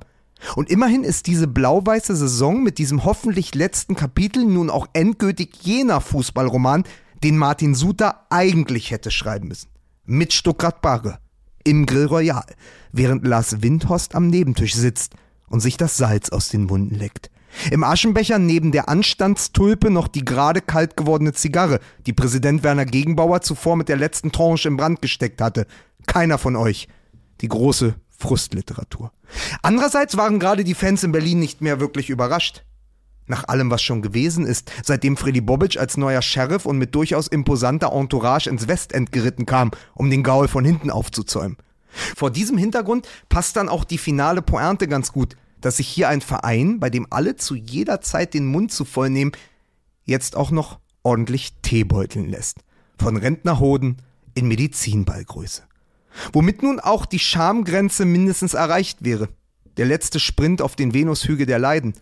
Und 0.56 0.70
immerhin 0.70 1.04
ist 1.04 1.28
diese 1.28 1.48
blau-weiße 1.48 2.16
Saison 2.16 2.64
mit 2.64 2.78
diesem 2.78 3.06
hoffentlich 3.06 3.56
letzten 3.56 3.96
Kapitel 3.96 4.44
nun 4.44 4.70
auch 4.70 4.88
endgültig 4.94 5.58
jener 5.62 6.02
Fußballroman, 6.02 6.84
den 7.24 7.38
Martin 7.38 7.76
Suter 7.76 8.26
eigentlich 8.30 8.92
hätte 8.92 9.10
schreiben 9.10 9.48
müssen. 9.48 9.70
Mit 10.06 10.34
Stuttgart 10.34 10.82
Barre, 10.82 11.20
im 11.64 11.86
Grill 11.86 12.08
Royal, 12.08 12.46
während 12.92 13.26
Lars 13.26 13.62
Windhorst 13.62 14.16
am 14.16 14.28
Nebentisch 14.28 14.76
sitzt 14.76 15.16
und 15.48 15.62
sich 15.62 15.78
das 15.78 15.96
Salz 15.96 16.30
aus 16.30 16.50
den 16.50 16.70
Wunden 16.70 16.96
leckt. 16.96 17.32
Im 17.72 17.84
Aschenbecher 17.84 18.40
neben 18.40 18.72
der 18.72 18.90
Anstandstulpe 18.90 19.90
noch 19.90 20.08
die 20.08 20.26
gerade 20.26 20.62
kalt 20.62 20.98
gewordene 20.98 21.34
Zigarre, 21.34 21.80
die 22.06 22.14
Präsident 22.14 22.64
Werner 22.64 22.86
Gegenbauer 22.86 23.42
zuvor 23.42 23.76
mit 23.76 23.90
der 23.90 23.98
letzten 23.98 24.32
Tranche 24.32 24.68
im 24.68 24.78
Brand 24.78 25.02
gesteckt 25.02 25.42
hatte. 25.42 25.68
Keiner 26.08 26.38
von 26.38 26.56
euch. 26.56 26.88
Die 27.42 27.48
große 27.48 27.96
Frustliteratur. 28.10 29.12
Andererseits 29.62 30.18
waren 30.18 30.40
gerade 30.40 30.64
die 30.64 30.76
Fans 30.76 31.04
in 31.04 31.12
Berlin 31.12 31.40
nicht 31.40 31.62
mehr 31.62 31.80
wirklich 31.80 32.10
überrascht. 32.10 32.64
Nach 33.26 33.48
allem, 33.48 33.72
was 33.72 33.82
schon 33.82 34.02
gewesen 34.02 34.46
ist, 34.46 34.72
seitdem 34.84 35.16
Freddy 35.16 35.40
Bobic 35.40 35.78
als 35.78 35.96
neuer 35.96 36.22
Sheriff 36.22 36.66
und 36.66 36.78
mit 36.78 36.94
durchaus 36.94 37.28
imposanter 37.28 37.94
Entourage 37.94 38.50
ins 38.50 38.68
Westend 38.68 39.12
geritten 39.12 39.46
kam, 39.46 39.72
um 39.94 40.10
den 40.10 40.24
Gaul 40.24 40.48
von 40.48 40.66
hinten 40.66 40.90
aufzuzäumen. 40.90 41.58
Vor 42.16 42.32
diesem 42.32 42.58
Hintergrund 42.58 43.08
passt 43.30 43.56
dann 43.56 43.70
auch 43.70 43.84
die 43.84 43.98
finale 43.98 44.42
Pointe 44.42 44.88
ganz 44.88 45.12
gut, 45.12 45.36
dass 45.64 45.78
sich 45.78 45.88
hier 45.88 46.10
ein 46.10 46.20
Verein, 46.20 46.82
bei 46.82 46.90
dem 46.90 47.08
alle 47.10 47.38
zu 47.38 47.56
jeder 47.56 48.02
Zeit 48.02 48.34
den 48.34 48.46
Mund 48.46 48.74
zu 48.74 48.84
voll 48.84 49.10
nehmen, 49.10 49.32
jetzt 50.04 50.36
auch 50.36 50.52
noch 50.52 50.78
ordentlich 51.04 51.54
Teebeuteln 51.62 52.28
lässt. 52.28 52.58
Von 52.98 53.16
Rentnerhoden 53.16 54.02
in 54.34 54.50
Medizinballgröße. 54.50 55.64
Womit 56.34 56.64
nun 56.64 56.82
auch 56.82 57.06
die 57.06 57.18
Schamgrenze 57.18 58.04
mindestens 58.04 58.54
erreicht 58.54 59.06
wäre. 59.06 59.30
Der 59.78 59.86
letzte 59.86 60.20
Sprint 60.20 60.62
auf 60.62 60.76
den 60.76 60.94
Venushügel 60.94 61.46
der 61.46 61.60
Leiden. 61.60 61.94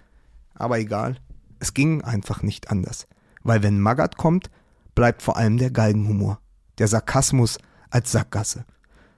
Aber 0.56 0.80
egal, 0.80 1.18
es 1.60 1.76
ging 1.76 2.02
einfach 2.02 2.42
nicht 2.42 2.72
anders. 2.72 3.08
Weil 3.44 3.62
wenn 3.62 3.80
Magat 3.80 4.18
kommt, 4.18 4.50
bleibt 4.96 5.22
vor 5.22 5.38
allem 5.38 5.60
der 5.60 5.70
Galgenhumor, 5.70 6.40
der 6.80 6.88
Sarkasmus 6.88 7.60
als 7.92 8.12
Sackgasse. 8.12 8.66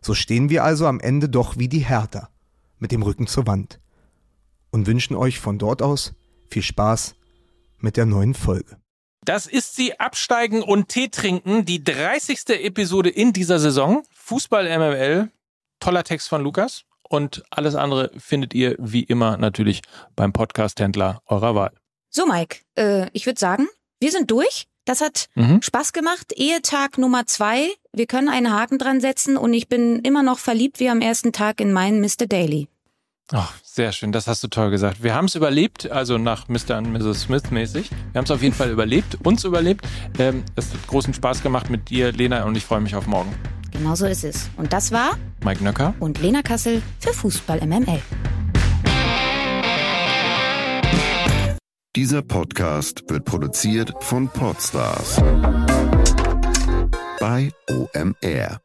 So 0.02 0.14
stehen 0.14 0.50
wir 0.50 0.66
also 0.66 0.86
am 0.86 1.00
Ende 1.00 1.30
doch 1.30 1.58
wie 1.58 1.70
die 1.70 1.80
Hertha, 1.80 2.28
mit 2.80 2.92
dem 2.92 3.04
Rücken 3.04 3.26
zur 3.26 3.48
Wand. 3.48 3.80
Und 4.74 4.88
wünschen 4.88 5.16
euch 5.16 5.40
von 5.40 5.60
dort 5.60 5.82
aus 5.82 6.14
viel 6.50 6.64
Spaß 6.64 7.14
mit 7.78 7.96
der 7.96 8.06
neuen 8.06 8.34
Folge. 8.34 8.78
Das 9.24 9.46
ist 9.46 9.76
sie 9.76 10.00
Absteigen 10.00 10.64
und 10.64 10.90
Tee 10.90 11.10
trinken, 11.10 11.64
die 11.64 11.84
30. 11.84 12.50
Episode 12.50 13.10
in 13.10 13.32
dieser 13.32 13.60
Saison. 13.60 14.04
Fußball 14.12 14.66
MML, 14.66 15.30
toller 15.80 16.04
Text 16.04 16.28
von 16.28 16.42
Lukas. 16.42 16.84
Und 17.08 17.44
alles 17.52 17.76
andere 17.76 18.12
findet 18.18 18.56
ihr 18.56 18.76
wie 18.80 19.04
immer 19.04 19.38
natürlich 19.38 19.82
beim 20.16 20.34
Podcast-Händler 20.34 21.22
eurer 21.28 21.54
Wahl. 21.54 21.72
So, 22.10 22.26
Mike, 22.26 22.62
äh, 22.76 23.10
ich 23.14 23.28
würde 23.28 23.40
sagen, 23.40 23.68
wir 24.00 24.12
sind 24.12 24.32
durch. 24.32 24.66
Das 24.86 25.02
hat 25.02 25.30
mhm. 25.36 25.62
Spaß 25.62 25.94
gemacht. 25.94 26.34
Ehetag 26.36 26.98
Nummer 26.98 27.26
zwei. 27.26 27.70
Wir 27.94 28.08
können 28.08 28.30
einen 28.30 28.52
Haken 28.52 28.80
dran 28.80 29.00
setzen 29.00 29.38
und 29.38 29.54
ich 29.54 29.70
bin 29.70 30.00
immer 30.00 30.24
noch 30.24 30.40
verliebt 30.40 30.80
wie 30.80 30.90
am 30.90 31.00
ersten 31.00 31.32
Tag 31.32 31.62
in 31.62 31.72
meinen 31.72 32.02
Mr. 32.02 32.26
Daily. 32.28 32.68
Oh, 33.32 33.46
sehr 33.64 33.94
schön, 33.94 34.12
das 34.12 34.28
hast 34.28 34.44
du 34.44 34.48
toll 34.48 34.70
gesagt. 34.70 35.02
Wir 35.02 35.16
haben 35.16 35.26
es 35.26 35.36
überlebt, 35.36 35.90
also 35.90 36.18
nach 36.18 36.50
Mr. 36.50 36.78
und 36.78 36.92
Mrs. 36.92 37.22
Smith 37.22 37.52
mäßig. 37.52 37.90
Wir 37.90 38.20
haben 38.20 38.26
es 38.26 38.32
auf 38.32 38.42
jeden 38.44 38.54
Fall 38.54 38.70
überlebt, 38.70 39.18
uns 39.26 39.46
überlebt. 39.46 39.88
Ähm, 40.20 40.44
es 40.56 40.74
hat 40.74 40.86
großen 40.88 41.14
Spaß 41.14 41.42
gemacht 41.42 41.70
mit 41.70 41.90
dir, 41.90 42.12
Lena, 42.12 42.44
und 42.44 42.58
ich 42.58 42.66
freue 42.66 42.82
mich 42.82 42.96
auf 42.96 43.08
morgen. 43.08 43.34
Genau 43.72 43.96
so 43.96 44.06
ist 44.06 44.24
es. 44.24 44.50
Und 44.58 44.74
das 44.74 44.92
war 44.92 45.18
Mike 45.44 45.64
Nöcker 45.64 45.96
und 46.00 46.22
Lena 46.22 46.42
Kassel 46.42 46.82
für 47.00 47.14
Fußball 47.14 47.66
MML. 47.66 48.02
Dieser 51.96 52.24
Podcast 52.24 53.04
wird 53.08 53.24
produziert 53.26 53.94
von 54.02 54.28
Podstars 54.28 55.22
bei 57.20 57.52
OMR. 57.70 58.60